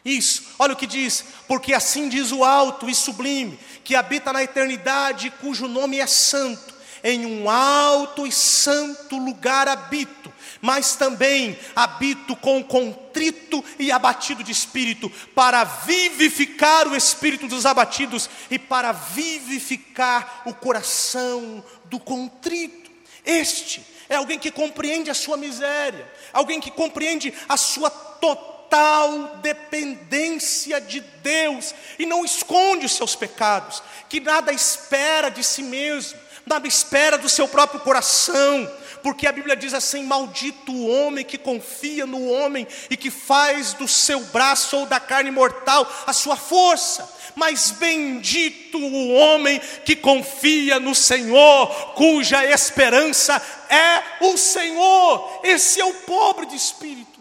Isso, 0.03 0.43
olha 0.59 0.73
o 0.73 0.75
que 0.75 0.85
diz, 0.85 1.23
porque 1.47 1.73
assim 1.73 2.09
diz 2.09 2.33
o 2.33 2.43
alto 2.43 2.89
e 2.89 2.93
sublime, 2.93 3.57
que 3.81 3.95
habita 3.95 4.33
na 4.33 4.43
eternidade, 4.43 5.31
cujo 5.39 5.69
nome 5.69 5.99
é 5.99 6.07
santo, 6.07 6.75
em 7.01 7.25
um 7.25 7.49
alto 7.49 8.27
e 8.27 8.31
santo 8.31 9.17
lugar 9.17 9.69
habito 9.69 10.30
mas 10.61 10.95
também 10.95 11.57
habito 11.75 12.35
com 12.35 12.63
contrito 12.63 13.63
e 13.79 13.91
abatido 13.91 14.43
de 14.43 14.51
espírito, 14.51 15.09
para 15.33 15.63
vivificar 15.63 16.87
o 16.87 16.95
espírito 16.95 17.47
dos 17.47 17.65
abatidos 17.65 18.29
e 18.49 18.59
para 18.59 18.91
vivificar 18.91 20.43
o 20.45 20.53
coração 20.53 21.63
do 21.85 21.99
contrito. 21.99 22.91
Este 23.25 23.85
é 24.07 24.15
alguém 24.15 24.37
que 24.37 24.51
compreende 24.51 25.09
a 25.09 25.13
sua 25.13 25.37
miséria, 25.37 26.09
alguém 26.33 26.59
que 26.59 26.71
compreende 26.71 27.33
a 27.47 27.57
sua 27.57 27.89
total 27.89 29.37
dependência 29.41 30.79
de 30.79 30.99
Deus 30.99 31.73
e 31.97 32.05
não 32.05 32.23
esconde 32.23 32.85
os 32.85 32.93
seus 32.93 33.15
pecados, 33.15 33.81
que 34.09 34.19
nada 34.19 34.51
espera 34.51 35.29
de 35.29 35.43
si 35.43 35.63
mesmo, 35.63 36.19
nada 36.45 36.67
espera 36.67 37.17
do 37.17 37.29
seu 37.29 37.47
próprio 37.47 37.81
coração, 37.81 38.69
porque 39.01 39.27
a 39.27 39.31
Bíblia 39.31 39.55
diz 39.55 39.73
assim: 39.73 40.03
Maldito 40.03 40.71
o 40.71 40.87
homem 40.87 41.25
que 41.25 41.37
confia 41.37 42.05
no 42.05 42.29
homem 42.29 42.67
e 42.89 42.97
que 42.97 43.11
faz 43.11 43.73
do 43.73 43.87
seu 43.87 44.19
braço 44.25 44.77
ou 44.77 44.85
da 44.85 44.99
carne 44.99 45.31
mortal 45.31 45.89
a 46.05 46.13
sua 46.13 46.35
força, 46.35 47.09
mas 47.35 47.71
bendito 47.71 48.77
o 48.77 49.13
homem 49.13 49.59
que 49.85 49.95
confia 49.95 50.79
no 50.79 50.95
Senhor, 50.95 51.67
cuja 51.93 52.45
esperança 52.45 53.41
é 53.69 54.25
o 54.25 54.37
Senhor. 54.37 55.41
Esse 55.43 55.79
é 55.79 55.85
o 55.85 55.93
pobre 55.93 56.45
de 56.45 56.55
espírito. 56.55 57.11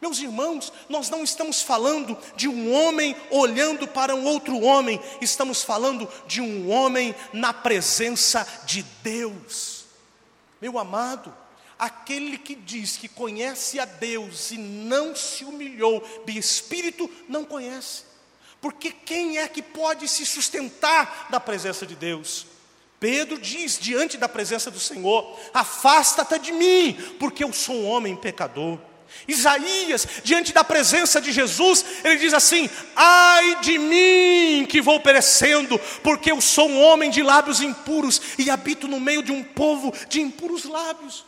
Meus 0.00 0.20
irmãos, 0.20 0.72
nós 0.88 1.10
não 1.10 1.24
estamos 1.24 1.60
falando 1.60 2.16
de 2.36 2.46
um 2.46 2.72
homem 2.72 3.16
olhando 3.30 3.86
para 3.88 4.14
um 4.14 4.24
outro 4.24 4.60
homem, 4.60 5.00
estamos 5.20 5.64
falando 5.64 6.08
de 6.26 6.40
um 6.40 6.70
homem 6.70 7.14
na 7.32 7.52
presença 7.52 8.46
de 8.64 8.84
Deus. 9.02 9.77
Meu 10.60 10.78
amado, 10.78 11.34
aquele 11.78 12.36
que 12.36 12.54
diz 12.54 12.96
que 12.96 13.08
conhece 13.08 13.78
a 13.78 13.84
Deus 13.84 14.50
e 14.50 14.58
não 14.58 15.14
se 15.14 15.44
humilhou 15.44 16.02
de 16.26 16.36
espírito, 16.36 17.10
não 17.28 17.44
conhece. 17.44 18.04
Porque 18.60 18.90
quem 18.90 19.38
é 19.38 19.46
que 19.46 19.62
pode 19.62 20.08
se 20.08 20.26
sustentar 20.26 21.28
da 21.30 21.38
presença 21.38 21.86
de 21.86 21.94
Deus? 21.94 22.46
Pedro 22.98 23.38
diz 23.38 23.78
diante 23.78 24.16
da 24.16 24.28
presença 24.28 24.70
do 24.70 24.80
Senhor: 24.80 25.38
Afasta-te 25.54 26.38
de 26.38 26.52
mim, 26.52 26.94
porque 27.20 27.44
eu 27.44 27.52
sou 27.52 27.76
um 27.76 27.86
homem 27.86 28.16
pecador. 28.16 28.78
Isaías, 29.26 30.06
diante 30.24 30.52
da 30.52 30.64
presença 30.64 31.20
de 31.20 31.32
Jesus, 31.32 31.84
ele 32.02 32.16
diz 32.16 32.32
assim: 32.32 32.68
Ai 32.96 33.60
de 33.60 33.78
mim 33.78 34.66
que 34.66 34.80
vou 34.80 35.00
perecendo, 35.00 35.78
porque 36.02 36.30
eu 36.30 36.40
sou 36.40 36.68
um 36.68 36.82
homem 36.82 37.10
de 37.10 37.22
lábios 37.22 37.60
impuros 37.60 38.20
e 38.38 38.48
habito 38.48 38.88
no 38.88 38.98
meio 38.98 39.22
de 39.22 39.30
um 39.30 39.44
povo 39.44 39.92
de 40.08 40.20
impuros 40.20 40.64
lábios. 40.64 41.26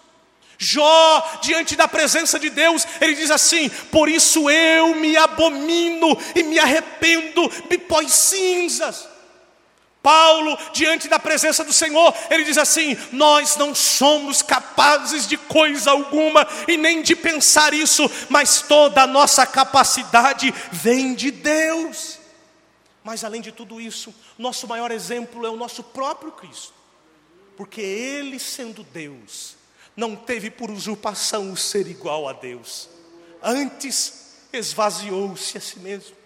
Jó, 0.63 1.39
diante 1.43 1.75
da 1.75 1.89
presença 1.89 2.39
de 2.39 2.51
Deus, 2.51 2.87
ele 3.01 3.15
diz 3.15 3.31
assim: 3.31 3.69
Por 3.91 4.09
isso 4.09 4.49
eu 4.49 4.95
me 4.95 5.17
abomino 5.17 6.17
e 6.35 6.43
me 6.43 6.59
arrependo 6.59 7.51
de 7.69 7.79
pós 7.79 8.13
cinzas. 8.13 9.10
Paulo, 10.03 10.57
diante 10.73 11.09
da 11.09 11.19
presença 11.19 11.63
do 11.63 11.73
Senhor, 11.73 12.15
ele 12.31 12.45
diz 12.45 12.57
assim: 12.57 12.97
Nós 13.13 13.57
não 13.57 13.75
somos 13.75 14.41
capazes 14.41 15.27
de 15.27 15.37
coisa 15.37 15.91
alguma 15.91 16.47
e 16.67 16.77
nem 16.77 17.03
de 17.03 17.15
pensar 17.15 17.75
isso, 17.75 18.11
mas 18.29 18.63
toda 18.63 19.03
a 19.03 19.07
nossa 19.07 19.47
capacidade 19.47 20.53
vem 20.73 21.15
de 21.15 21.31
Deus. 21.31 22.19
Mas 23.05 23.25
além 23.25 23.43
de 23.43 23.53
tudo 23.53 23.81
isso, 23.81 24.15
nosso 24.39 24.67
maior 24.67 24.91
exemplo 24.91 25.47
é 25.47 25.51
o 25.51 25.57
nosso 25.57 25.83
próprio 25.83 26.33
Cristo, 26.33 26.73
porque 27.57 27.81
Ele, 27.81 28.39
sendo 28.39 28.83
Deus, 28.83 29.57
não 29.95 30.17
teve 30.17 30.51
por 30.51 30.71
usurpação 30.71 31.53
o 31.53 31.57
ser 31.57 31.87
igual 31.87 32.27
a 32.27 32.33
Deus, 32.33 32.89
antes 33.43 34.35
esvaziou-se 34.51 35.59
a 35.59 35.61
si 35.61 35.79
mesmo. 35.79 36.17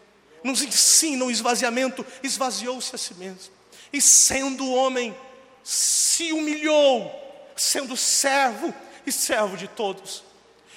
Nos 0.45 0.63
ensina 0.63 1.25
o 1.25 1.31
esvaziamento, 1.31 2.05
esvaziou-se 2.23 2.95
a 2.95 2.99
si 2.99 3.15
mesmo 3.15 3.55
e 3.95 4.01
sendo 4.01 4.73
homem, 4.73 5.17
se 5.63 6.33
humilhou, 6.33 7.09
sendo 7.55 7.97
servo 7.97 8.75
e 9.07 9.13
servo 9.13 9.57
de 9.57 9.69
todos. 9.69 10.25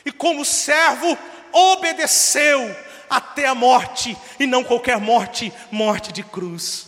E 0.06 0.12
como 0.12 0.46
servo, 0.46 1.18
obedeceu 1.52 2.76
até 3.10 3.48
a 3.48 3.56
morte, 3.56 4.16
e 4.40 4.46
não 4.46 4.64
qualquer 4.64 5.00
morte, 5.00 5.52
morte 5.72 6.14
de 6.14 6.22
cruz. 6.22 6.86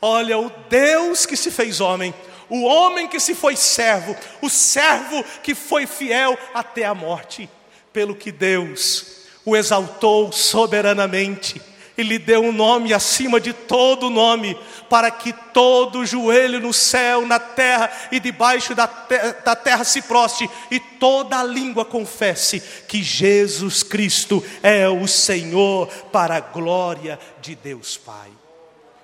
Olha, 0.00 0.38
o 0.38 0.50
Deus 0.70 1.26
que 1.26 1.36
se 1.36 1.50
fez 1.50 1.80
homem, 1.80 2.14
o 2.48 2.62
homem 2.62 3.08
que 3.08 3.18
se 3.18 3.34
foi 3.34 3.56
servo, 3.56 4.14
o 4.40 4.48
servo 4.48 5.24
que 5.42 5.52
foi 5.52 5.84
fiel 5.84 6.38
até 6.54 6.84
a 6.84 6.94
morte, 6.94 7.50
pelo 7.92 8.14
que 8.14 8.30
Deus 8.30 9.24
o 9.44 9.56
exaltou 9.56 10.30
soberanamente 10.30 11.60
lhe 12.02 12.18
deu 12.18 12.42
um 12.42 12.52
nome 12.52 12.92
acima 12.92 13.40
de 13.40 13.52
todo 13.52 14.10
nome, 14.10 14.58
para 14.88 15.10
que 15.10 15.32
todo 15.32 16.04
joelho 16.04 16.60
no 16.60 16.72
céu, 16.72 17.26
na 17.26 17.38
terra 17.38 17.90
e 18.10 18.20
debaixo 18.20 18.74
da, 18.74 18.86
te 18.86 19.18
da 19.44 19.56
terra 19.56 19.84
se 19.84 20.02
proste 20.02 20.48
e 20.70 20.78
toda 20.78 21.38
a 21.38 21.44
língua 21.44 21.84
confesse 21.84 22.60
que 22.86 23.02
Jesus 23.02 23.82
Cristo 23.82 24.44
é 24.62 24.88
o 24.88 25.06
Senhor, 25.06 25.88
para 26.12 26.36
a 26.36 26.40
glória 26.40 27.18
de 27.40 27.54
Deus 27.54 27.96
Pai. 27.96 28.30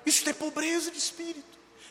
Isso 0.05 0.27
é 0.29 0.33
pobreza 0.33 0.91
de 0.91 0.97
espírito. 0.97 1.43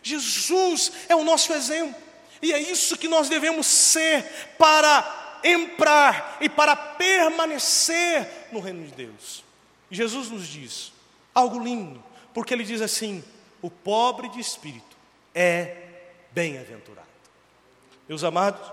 Jesus 0.03 0.93
é 1.09 1.15
o 1.15 1.25
nosso 1.25 1.53
exemplo, 1.53 2.01
e 2.41 2.53
é 2.53 2.59
isso 2.61 2.97
que 2.97 3.09
nós 3.09 3.29
devemos 3.29 3.67
ser 3.67 4.25
para 4.57 5.41
entrar 5.43 6.39
e 6.41 6.49
para 6.49 6.75
permanecer 6.75 8.49
no 8.53 8.61
reino 8.61 8.85
de 8.87 8.93
Deus. 8.93 9.45
Jesus 9.91 10.31
nos 10.31 10.47
diz 10.47 10.93
algo 11.39 11.63
lindo, 11.63 12.03
porque 12.35 12.53
ele 12.53 12.65
diz 12.65 12.81
assim: 12.81 13.23
o 13.63 13.71
pobre 13.71 14.29
de 14.29 14.41
espírito 14.41 14.97
é 15.35 15.89
bem-aventurado. 16.33 17.07
Meus 18.09 18.25
amados, 18.25 18.73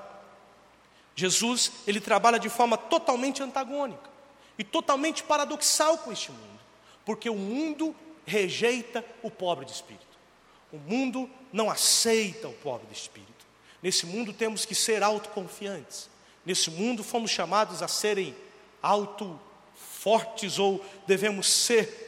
Jesus, 1.15 1.71
ele 1.85 2.01
trabalha 2.01 2.39
de 2.39 2.49
forma 2.49 2.77
totalmente 2.77 3.43
antagônica 3.43 4.09
e 4.57 4.63
totalmente 4.63 5.23
paradoxal 5.23 5.97
com 5.99 6.11
este 6.11 6.31
mundo, 6.31 6.59
porque 7.05 7.29
o 7.29 7.35
mundo 7.35 7.95
rejeita 8.25 9.05
o 9.21 9.29
pobre 9.29 9.65
de 9.65 9.71
espírito. 9.71 10.05
O 10.71 10.77
mundo 10.77 11.29
não 11.53 11.69
aceita 11.69 12.47
o 12.47 12.53
pobre 12.53 12.87
de 12.87 12.97
espírito. 12.97 13.45
Nesse 13.81 14.05
mundo 14.05 14.33
temos 14.33 14.65
que 14.65 14.73
ser 14.73 15.03
autoconfiantes. 15.03 16.09
Nesse 16.45 16.71
mundo 16.71 17.03
fomos 17.03 17.31
chamados 17.31 17.81
a 17.83 17.87
serem 17.87 18.35
auto 18.81 19.39
fortes 19.75 20.59
ou 20.59 20.83
devemos 21.07 21.47
ser 21.49 22.04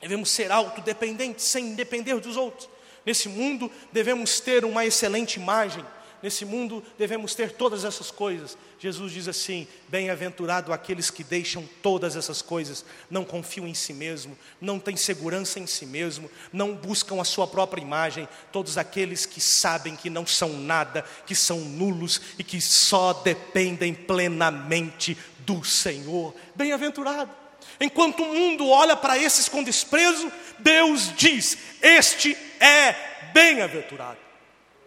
devemos 0.00 0.30
ser 0.30 0.50
autodependentes, 0.50 1.44
sem 1.44 1.74
depender 1.74 2.18
dos 2.20 2.36
outros. 2.36 2.68
Nesse 3.04 3.28
mundo 3.28 3.70
devemos 3.92 4.40
ter 4.40 4.64
uma 4.64 4.84
excelente 4.84 5.38
imagem, 5.38 5.84
nesse 6.20 6.44
mundo 6.44 6.82
devemos 6.98 7.36
ter 7.36 7.52
todas 7.52 7.84
essas 7.84 8.10
coisas. 8.10 8.58
Jesus 8.80 9.12
diz 9.12 9.28
assim: 9.28 9.68
Bem-aventurado 9.88 10.72
aqueles 10.72 11.08
que 11.08 11.22
deixam 11.22 11.68
todas 11.80 12.16
essas 12.16 12.42
coisas, 12.42 12.84
não 13.08 13.24
confiam 13.24 13.66
em 13.66 13.74
si 13.74 13.92
mesmo, 13.92 14.36
não 14.60 14.80
têm 14.80 14.96
segurança 14.96 15.60
em 15.60 15.68
si 15.68 15.86
mesmo, 15.86 16.28
não 16.52 16.74
buscam 16.74 17.20
a 17.20 17.24
sua 17.24 17.46
própria 17.46 17.80
imagem, 17.80 18.28
todos 18.50 18.76
aqueles 18.76 19.24
que 19.24 19.40
sabem 19.40 19.94
que 19.94 20.10
não 20.10 20.26
são 20.26 20.48
nada, 20.58 21.04
que 21.24 21.34
são 21.34 21.60
nulos 21.60 22.20
e 22.36 22.42
que 22.42 22.60
só 22.60 23.12
dependem 23.12 23.94
plenamente 23.94 25.16
do 25.38 25.64
Senhor. 25.64 26.34
Bem-aventurado. 26.56 27.45
Enquanto 27.80 28.22
o 28.22 28.34
mundo 28.34 28.68
olha 28.68 28.96
para 28.96 29.18
esses 29.18 29.48
com 29.48 29.62
desprezo, 29.62 30.30
Deus 30.58 31.12
diz: 31.16 31.58
Este 31.82 32.36
é 32.60 32.94
bem-aventurado. 33.32 34.18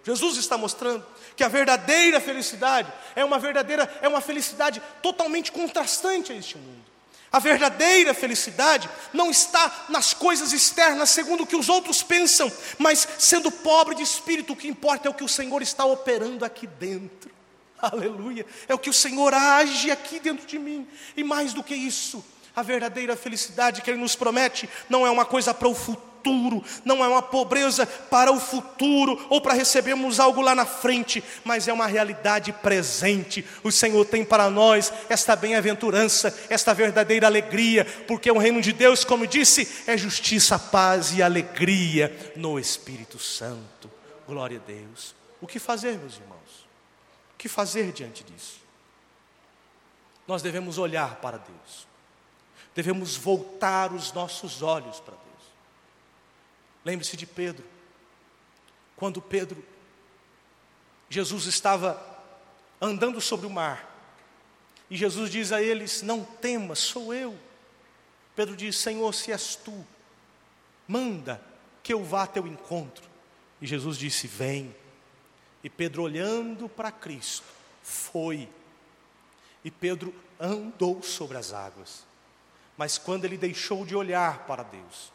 Jesus 0.04 0.38
está 0.38 0.58
mostrando 0.58 1.06
que 1.36 1.43
a 1.43 1.47
verdadeira 1.47 2.19
felicidade 2.19 2.91
é 3.15 3.23
uma 3.23 3.38
verdadeira, 3.38 3.89
é 4.02 4.08
uma 4.08 4.21
felicidade 4.21 4.82
totalmente 5.02 5.52
contrastante 5.52 6.32
a 6.32 6.36
este 6.36 6.58
mundo. 6.58 6.89
A 7.32 7.38
verdadeira 7.38 8.13
felicidade 8.13 8.89
não 9.13 9.30
está 9.30 9.86
nas 9.88 10.13
coisas 10.13 10.52
externas, 10.52 11.12
segundo 11.12 11.43
o 11.43 11.47
que 11.47 11.56
os 11.56 11.69
outros 11.69 12.02
pensam, 12.02 12.52
mas 12.80 13.08
sendo 13.19 13.52
pobre 13.52 13.93
de 13.93 14.02
espírito, 14.02 14.54
o 14.54 14.56
que 14.56 14.67
importa 14.67 15.08
é 15.08 15.12
o 15.12 15.13
que 15.13 15.23
o 15.23 15.30
Senhor 15.30 15.62
está 15.62 15.86
operando 15.86 16.43
aqui 16.43 16.65
dentro. 16.65 17.30
Aleluia! 17.78 18.45
É 18.67 18.73
o 18.73 18.80
que 18.80 18.89
o 18.89 18.93
Senhor 18.93 19.32
age 19.34 19.91
aqui 19.91 20.19
dentro 20.19 20.47
de 20.47 20.58
mim, 20.58 20.88
e 21.15 21.23
mais 21.23 21.54
do 21.54 21.63
que 21.63 21.75
isso, 21.75 22.25
a 22.55 22.62
verdadeira 22.62 23.15
felicidade 23.15 23.81
que 23.81 23.89
Ele 23.89 23.99
nos 23.99 24.15
promete 24.15 24.69
não 24.89 25.05
é 25.05 25.12
uma 25.12 25.25
coisa 25.25 25.53
para 25.53 25.67
o 25.67 25.75
futuro, 25.75 26.63
não 26.83 27.03
é 27.03 27.07
uma 27.07 27.21
pobreza 27.21 27.85
para 27.85 28.31
o 28.31 28.39
futuro 28.39 29.25
ou 29.29 29.39
para 29.39 29.53
recebermos 29.53 30.19
algo 30.19 30.41
lá 30.41 30.53
na 30.53 30.65
frente, 30.65 31.23
mas 31.43 31.67
é 31.67 31.73
uma 31.73 31.88
realidade 31.88 32.51
presente. 32.51 33.45
O 33.63 33.71
Senhor 33.71 34.05
tem 34.05 34.25
para 34.25 34.49
nós 34.49 34.91
esta 35.07 35.35
bem-aventurança, 35.35 36.38
esta 36.49 36.73
verdadeira 36.73 37.27
alegria, 37.27 37.85
porque 38.07 38.31
o 38.31 38.38
reino 38.38 38.62
de 38.62 38.73
Deus, 38.73 39.03
como 39.03 39.27
disse, 39.27 39.83
é 39.88 39.97
justiça, 39.97 40.59
paz 40.59 41.13
e 41.15 41.21
alegria 41.23 42.33
no 42.35 42.59
Espírito 42.59 43.19
Santo. 43.19 43.89
Glória 44.27 44.62
a 44.63 44.67
Deus. 44.67 45.15
O 45.41 45.47
que 45.47 45.59
fazer, 45.59 45.97
meus 45.97 46.15
irmãos? 46.15 46.67
O 47.33 47.38
que 47.38 47.47
fazer 47.47 47.91
diante 47.93 48.23
disso? 48.23 48.59
Nós 50.27 50.41
devemos 50.41 50.77
olhar 50.77 51.15
para 51.15 51.38
Deus 51.38 51.88
devemos 52.79 53.17
voltar 53.17 53.91
os 53.91 54.13
nossos 54.13 54.61
olhos 54.61 55.01
para 55.01 55.13
Deus. 55.13 55.51
Lembre-se 56.85 57.17
de 57.17 57.25
Pedro. 57.25 57.65
Quando 58.95 59.21
Pedro, 59.21 59.62
Jesus 61.10 61.45
estava 61.45 62.01
andando 62.79 63.19
sobre 63.19 63.45
o 63.45 63.49
mar, 63.49 63.85
e 64.89 64.95
Jesus 64.95 65.29
diz 65.29 65.51
a 65.51 65.62
eles: 65.62 66.01
Não 66.01 66.23
temas, 66.23 66.79
sou 66.79 67.13
eu. 67.13 67.37
Pedro 68.33 68.56
diz: 68.56 68.77
Senhor, 68.77 69.13
se 69.13 69.33
és 69.33 69.58
tu, 69.58 69.85
manda 70.87 71.43
que 71.83 71.93
eu 71.93 72.01
vá 72.01 72.23
a 72.23 72.27
teu 72.27 72.47
encontro. 72.47 73.04
E 73.62 73.67
Jesus 73.67 73.97
disse: 73.97 74.25
Vem. 74.25 74.73
E 75.62 75.69
Pedro, 75.69 76.04
olhando 76.04 76.69
para 76.69 76.93
Cristo, 76.93 77.45
foi. 77.83 78.47
E 79.65 79.69
Pedro 79.69 80.15
andou 80.39 81.04
sobre 81.04 81.37
as 81.37 81.51
águas. 81.51 82.08
Mas 82.80 82.98
quando 82.98 83.25
ele 83.25 83.38
deixou 83.38 83.86
de 83.86 83.94
olhar 83.94 84.46
para 84.46 84.63
Deus, 84.63 85.12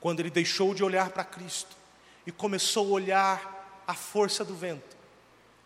quando 0.00 0.20
ele 0.20 0.30
deixou 0.30 0.72
de 0.72 0.84
olhar 0.84 1.10
para 1.10 1.24
Cristo 1.24 1.76
e 2.24 2.30
começou 2.30 2.86
a 2.86 2.90
olhar 2.90 3.82
a 3.84 3.94
força 3.94 4.44
do 4.44 4.54
vento, 4.54 4.96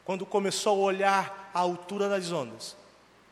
quando 0.07 0.25
começou 0.25 0.81
a 0.81 0.87
olhar 0.87 1.51
a 1.53 1.59
altura 1.59 2.09
das 2.09 2.33
ondas, 2.33 2.75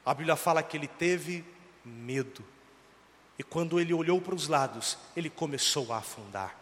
a 0.05 0.13
Bíblia 0.13 0.37
fala 0.37 0.63
que 0.63 0.77
ele 0.77 0.87
teve 0.87 1.43
medo. 1.83 2.45
E 3.39 3.43
quando 3.43 3.81
ele 3.81 3.95
olhou 3.95 4.21
para 4.21 4.35
os 4.35 4.47
lados, 4.47 4.99
ele 5.17 5.31
começou 5.31 5.91
a 5.91 5.97
afundar. 5.97 6.55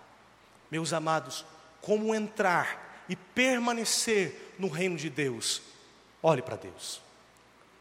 Meus 0.70 0.93
amados, 0.93 1.45
como 1.80 2.14
entrar 2.14 3.05
e 3.09 3.16
permanecer 3.16 4.55
no 4.57 4.68
reino 4.68 4.97
de 4.97 5.11
Deus? 5.11 5.62
Olhe 6.22 6.43
para 6.43 6.55
Deus. 6.55 7.03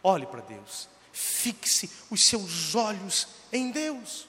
Olhe 0.02 0.26
para 0.26 0.42
Deus. 0.42 0.90
Fixe 1.12 1.92
os 2.10 2.26
seus 2.26 2.74
olhos 2.74 3.43
em 3.54 3.72
Deus. 3.72 4.28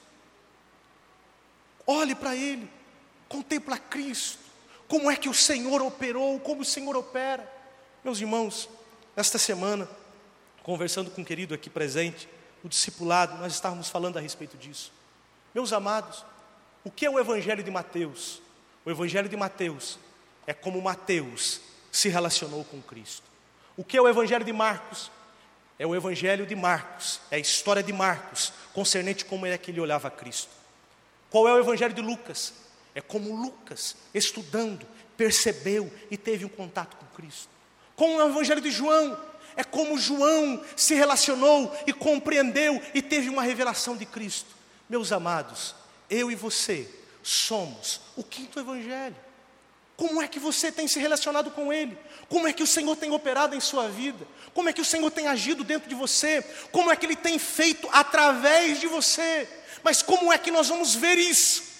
Olhe 1.86 2.14
para 2.14 2.36
Ele. 2.36 2.70
Contempla 3.28 3.78
Cristo. 3.78 4.38
Como 4.86 5.10
é 5.10 5.16
que 5.16 5.28
o 5.28 5.34
Senhor 5.34 5.82
operou, 5.82 6.38
como 6.38 6.60
o 6.60 6.64
Senhor 6.64 6.94
opera. 6.94 7.50
Meus 8.04 8.20
irmãos, 8.20 8.68
esta 9.16 9.38
semana, 9.38 9.88
conversando 10.62 11.10
com 11.10 11.22
um 11.22 11.24
querido 11.24 11.54
aqui 11.54 11.70
presente, 11.70 12.28
o 12.62 12.68
discipulado, 12.68 13.36
nós 13.38 13.54
estávamos 13.54 13.88
falando 13.88 14.18
a 14.18 14.20
respeito 14.20 14.56
disso. 14.56 14.92
Meus 15.54 15.72
amados, 15.72 16.24
o 16.84 16.90
que 16.90 17.06
é 17.06 17.10
o 17.10 17.18
Evangelho 17.18 17.62
de 17.62 17.70
Mateus? 17.70 18.40
O 18.84 18.90
Evangelho 18.90 19.28
de 19.28 19.36
Mateus 19.36 19.98
é 20.46 20.52
como 20.52 20.80
Mateus 20.80 21.60
se 21.90 22.08
relacionou 22.08 22.64
com 22.64 22.82
Cristo. 22.82 23.24
O 23.76 23.82
que 23.82 23.96
é 23.96 24.02
o 24.02 24.08
Evangelho 24.08 24.44
de 24.44 24.52
Marcos? 24.52 25.10
É 25.78 25.86
o 25.86 25.94
Evangelho 25.94 26.46
de 26.46 26.54
Marcos, 26.54 27.20
é 27.30 27.36
a 27.36 27.38
história 27.38 27.82
de 27.82 27.92
Marcos, 27.92 28.52
concernente 28.72 29.24
como 29.24 29.44
é 29.44 29.58
que 29.58 29.70
ele 29.70 29.80
olhava 29.80 30.08
a 30.08 30.10
Cristo. 30.10 30.50
Qual 31.30 31.48
é 31.48 31.52
o 31.52 31.58
Evangelho 31.58 31.92
de 31.92 32.00
Lucas? 32.00 32.52
É 32.94 33.00
como 33.00 33.34
Lucas, 33.34 33.96
estudando, 34.14 34.86
percebeu 35.16 35.92
e 36.10 36.16
teve 36.16 36.44
um 36.44 36.48
contato 36.48 36.96
com 36.96 37.06
Cristo. 37.16 37.48
Como 37.96 38.20
é 38.20 38.24
o 38.24 38.28
Evangelho 38.28 38.60
de 38.60 38.70
João? 38.70 39.18
É 39.56 39.64
como 39.64 39.98
João 39.98 40.64
se 40.76 40.94
relacionou 40.94 41.76
e 41.86 41.92
compreendeu 41.92 42.80
e 42.92 43.02
teve 43.02 43.28
uma 43.28 43.42
revelação 43.42 43.96
de 43.96 44.06
Cristo. 44.06 44.50
Meus 44.88 45.12
amados, 45.12 45.74
eu 46.08 46.30
e 46.30 46.34
você 46.34 46.88
somos 47.22 48.00
o 48.16 48.22
quinto 48.22 48.60
Evangelho. 48.60 49.16
Como 49.96 50.20
é 50.20 50.28
que 50.28 50.40
você 50.40 50.72
tem 50.72 50.88
se 50.88 50.98
relacionado 50.98 51.50
com 51.52 51.72
Ele? 51.72 51.96
Como 52.28 52.46
é 52.48 52.52
que 52.52 52.62
o 52.62 52.66
Senhor 52.66 52.96
tem 52.96 53.10
operado 53.12 53.54
em 53.54 53.60
sua 53.60 53.88
vida? 53.88 54.26
Como 54.52 54.68
é 54.68 54.72
que 54.72 54.80
o 54.80 54.84
Senhor 54.84 55.10
tem 55.10 55.26
agido 55.26 55.64
dentro 55.64 55.88
de 55.88 55.94
você? 55.94 56.42
Como 56.70 56.90
é 56.90 56.96
que 56.96 57.06
Ele 57.06 57.16
tem 57.16 57.38
feito 57.38 57.88
através 57.92 58.80
de 58.80 58.86
você? 58.86 59.48
Mas 59.82 60.02
como 60.02 60.32
é 60.32 60.38
que 60.38 60.50
nós 60.50 60.68
vamos 60.68 60.94
ver 60.94 61.18
isso? 61.18 61.74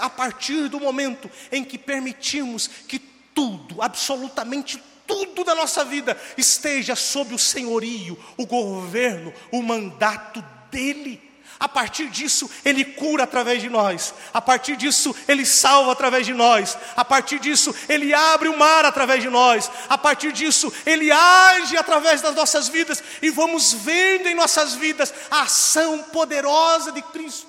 A, 0.00 0.08
partir 0.08 0.68
do 0.68 0.80
momento 0.80 1.30
em 1.52 1.62
que 1.62 1.76
permitimos 1.76 2.66
que 2.88 2.98
tudo, 2.98 3.82
absolutamente 3.82 4.82
tudo 5.06 5.44
da 5.44 5.54
nossa 5.54 5.84
vida 5.84 6.18
esteja 6.36 6.96
sob 6.96 7.34
o 7.34 7.38
senhorio, 7.38 8.18
o 8.36 8.46
governo, 8.46 9.32
o 9.52 9.62
mandato 9.62 10.42
dEle. 10.70 11.23
A 11.58 11.68
partir 11.68 12.08
disso, 12.08 12.50
Ele 12.64 12.84
cura 12.84 13.24
através 13.24 13.62
de 13.62 13.70
nós. 13.70 14.12
A 14.32 14.40
partir 14.40 14.76
disso, 14.76 15.14
Ele 15.28 15.46
salva 15.46 15.92
através 15.92 16.26
de 16.26 16.34
nós. 16.34 16.76
A 16.96 17.04
partir 17.04 17.38
disso, 17.38 17.74
Ele 17.88 18.12
abre 18.12 18.48
o 18.48 18.58
mar 18.58 18.84
através 18.84 19.22
de 19.22 19.30
nós. 19.30 19.70
A 19.88 19.96
partir 19.96 20.32
disso, 20.32 20.72
Ele 20.84 21.10
age 21.12 21.76
através 21.76 22.20
das 22.20 22.34
nossas 22.34 22.68
vidas. 22.68 23.02
E 23.22 23.30
vamos 23.30 23.72
vendo 23.72 24.28
em 24.28 24.34
nossas 24.34 24.74
vidas 24.74 25.14
a 25.30 25.42
ação 25.42 26.02
poderosa 26.04 26.90
de 26.92 27.02
Cristo. 27.02 27.46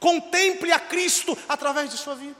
Contemple 0.00 0.72
a 0.72 0.80
Cristo 0.80 1.36
através 1.48 1.90
de 1.90 1.98
sua 1.98 2.14
vida. 2.14 2.36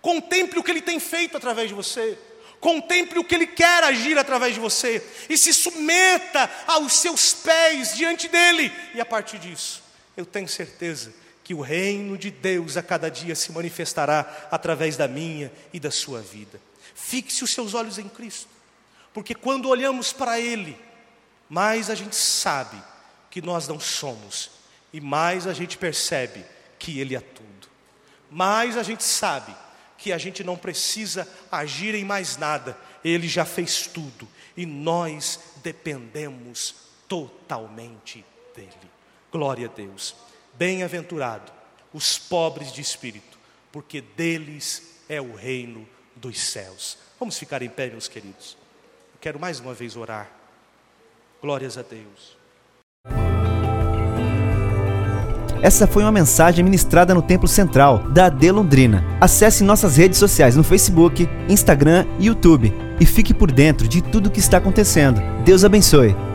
Contemple 0.00 0.58
o 0.58 0.62
que 0.62 0.70
Ele 0.70 0.82
tem 0.82 1.00
feito 1.00 1.36
através 1.36 1.68
de 1.68 1.74
você. 1.74 2.18
Contemple 2.60 3.18
o 3.18 3.24
que 3.24 3.34
Ele 3.34 3.46
quer 3.46 3.82
agir 3.82 4.18
através 4.18 4.54
de 4.54 4.60
você. 4.60 5.04
E 5.28 5.36
se 5.36 5.52
submeta 5.52 6.50
aos 6.66 6.92
seus 6.92 7.32
pés 7.32 7.96
diante 7.96 8.28
dEle. 8.28 8.70
E 8.94 9.00
a 9.00 9.06
partir 9.06 9.38
disso, 9.38 9.82
eu 10.20 10.26
tenho 10.26 10.48
certeza 10.48 11.12
que 11.42 11.54
o 11.54 11.60
reino 11.60 12.16
de 12.16 12.30
Deus 12.30 12.76
a 12.76 12.82
cada 12.82 13.10
dia 13.10 13.34
se 13.34 13.50
manifestará 13.50 14.48
através 14.50 14.96
da 14.96 15.08
minha 15.08 15.50
e 15.72 15.80
da 15.80 15.90
sua 15.90 16.20
vida. 16.20 16.60
Fixe 16.94 17.42
os 17.42 17.50
seus 17.50 17.74
olhos 17.74 17.98
em 17.98 18.08
Cristo, 18.08 18.48
porque 19.12 19.34
quando 19.34 19.68
olhamos 19.68 20.12
para 20.12 20.38
Ele, 20.38 20.78
mais 21.48 21.90
a 21.90 21.94
gente 21.94 22.14
sabe 22.14 22.80
que 23.30 23.42
nós 23.42 23.66
não 23.66 23.80
somos, 23.80 24.50
e 24.92 25.00
mais 25.00 25.46
a 25.46 25.52
gente 25.52 25.76
percebe 25.78 26.44
que 26.78 27.00
Ele 27.00 27.16
é 27.16 27.20
tudo, 27.20 27.68
mais 28.30 28.76
a 28.76 28.82
gente 28.82 29.02
sabe 29.02 29.54
que 29.98 30.12
a 30.12 30.18
gente 30.18 30.44
não 30.44 30.56
precisa 30.56 31.26
agir 31.50 31.94
em 31.94 32.04
mais 32.04 32.36
nada, 32.36 32.78
Ele 33.04 33.26
já 33.26 33.44
fez 33.44 33.86
tudo, 33.86 34.28
e 34.56 34.64
nós 34.66 35.40
dependemos 35.62 36.74
totalmente 37.08 38.24
dEle. 38.54 38.99
Glória 39.32 39.66
a 39.66 39.76
Deus. 39.76 40.14
Bem-aventurado 40.54 41.52
os 41.92 42.18
pobres 42.18 42.72
de 42.72 42.80
espírito, 42.80 43.38
porque 43.72 44.00
deles 44.00 45.00
é 45.08 45.20
o 45.20 45.34
reino 45.34 45.86
dos 46.16 46.40
céus. 46.40 46.98
Vamos 47.18 47.38
ficar 47.38 47.62
em 47.62 47.68
pé, 47.68 47.88
meus 47.88 48.08
queridos. 48.08 48.56
Eu 49.12 49.20
quero 49.20 49.38
mais 49.38 49.60
uma 49.60 49.74
vez 49.74 49.96
orar. 49.96 50.30
Glórias 51.40 51.78
a 51.78 51.82
Deus. 51.82 52.38
Essa 55.62 55.86
foi 55.86 56.02
uma 56.02 56.12
mensagem 56.12 56.64
ministrada 56.64 57.14
no 57.14 57.20
Templo 57.20 57.46
Central 57.46 57.98
da 58.10 58.26
AD 58.26 58.50
Londrina. 58.50 59.04
Acesse 59.20 59.62
nossas 59.62 59.96
redes 59.98 60.18
sociais 60.18 60.56
no 60.56 60.64
Facebook, 60.64 61.28
Instagram 61.50 62.06
e 62.18 62.26
YouTube 62.26 62.72
e 62.98 63.04
fique 63.04 63.34
por 63.34 63.52
dentro 63.52 63.86
de 63.86 64.02
tudo 64.02 64.28
o 64.28 64.30
que 64.30 64.40
está 64.40 64.56
acontecendo. 64.56 65.20
Deus 65.44 65.62
abençoe. 65.62 66.29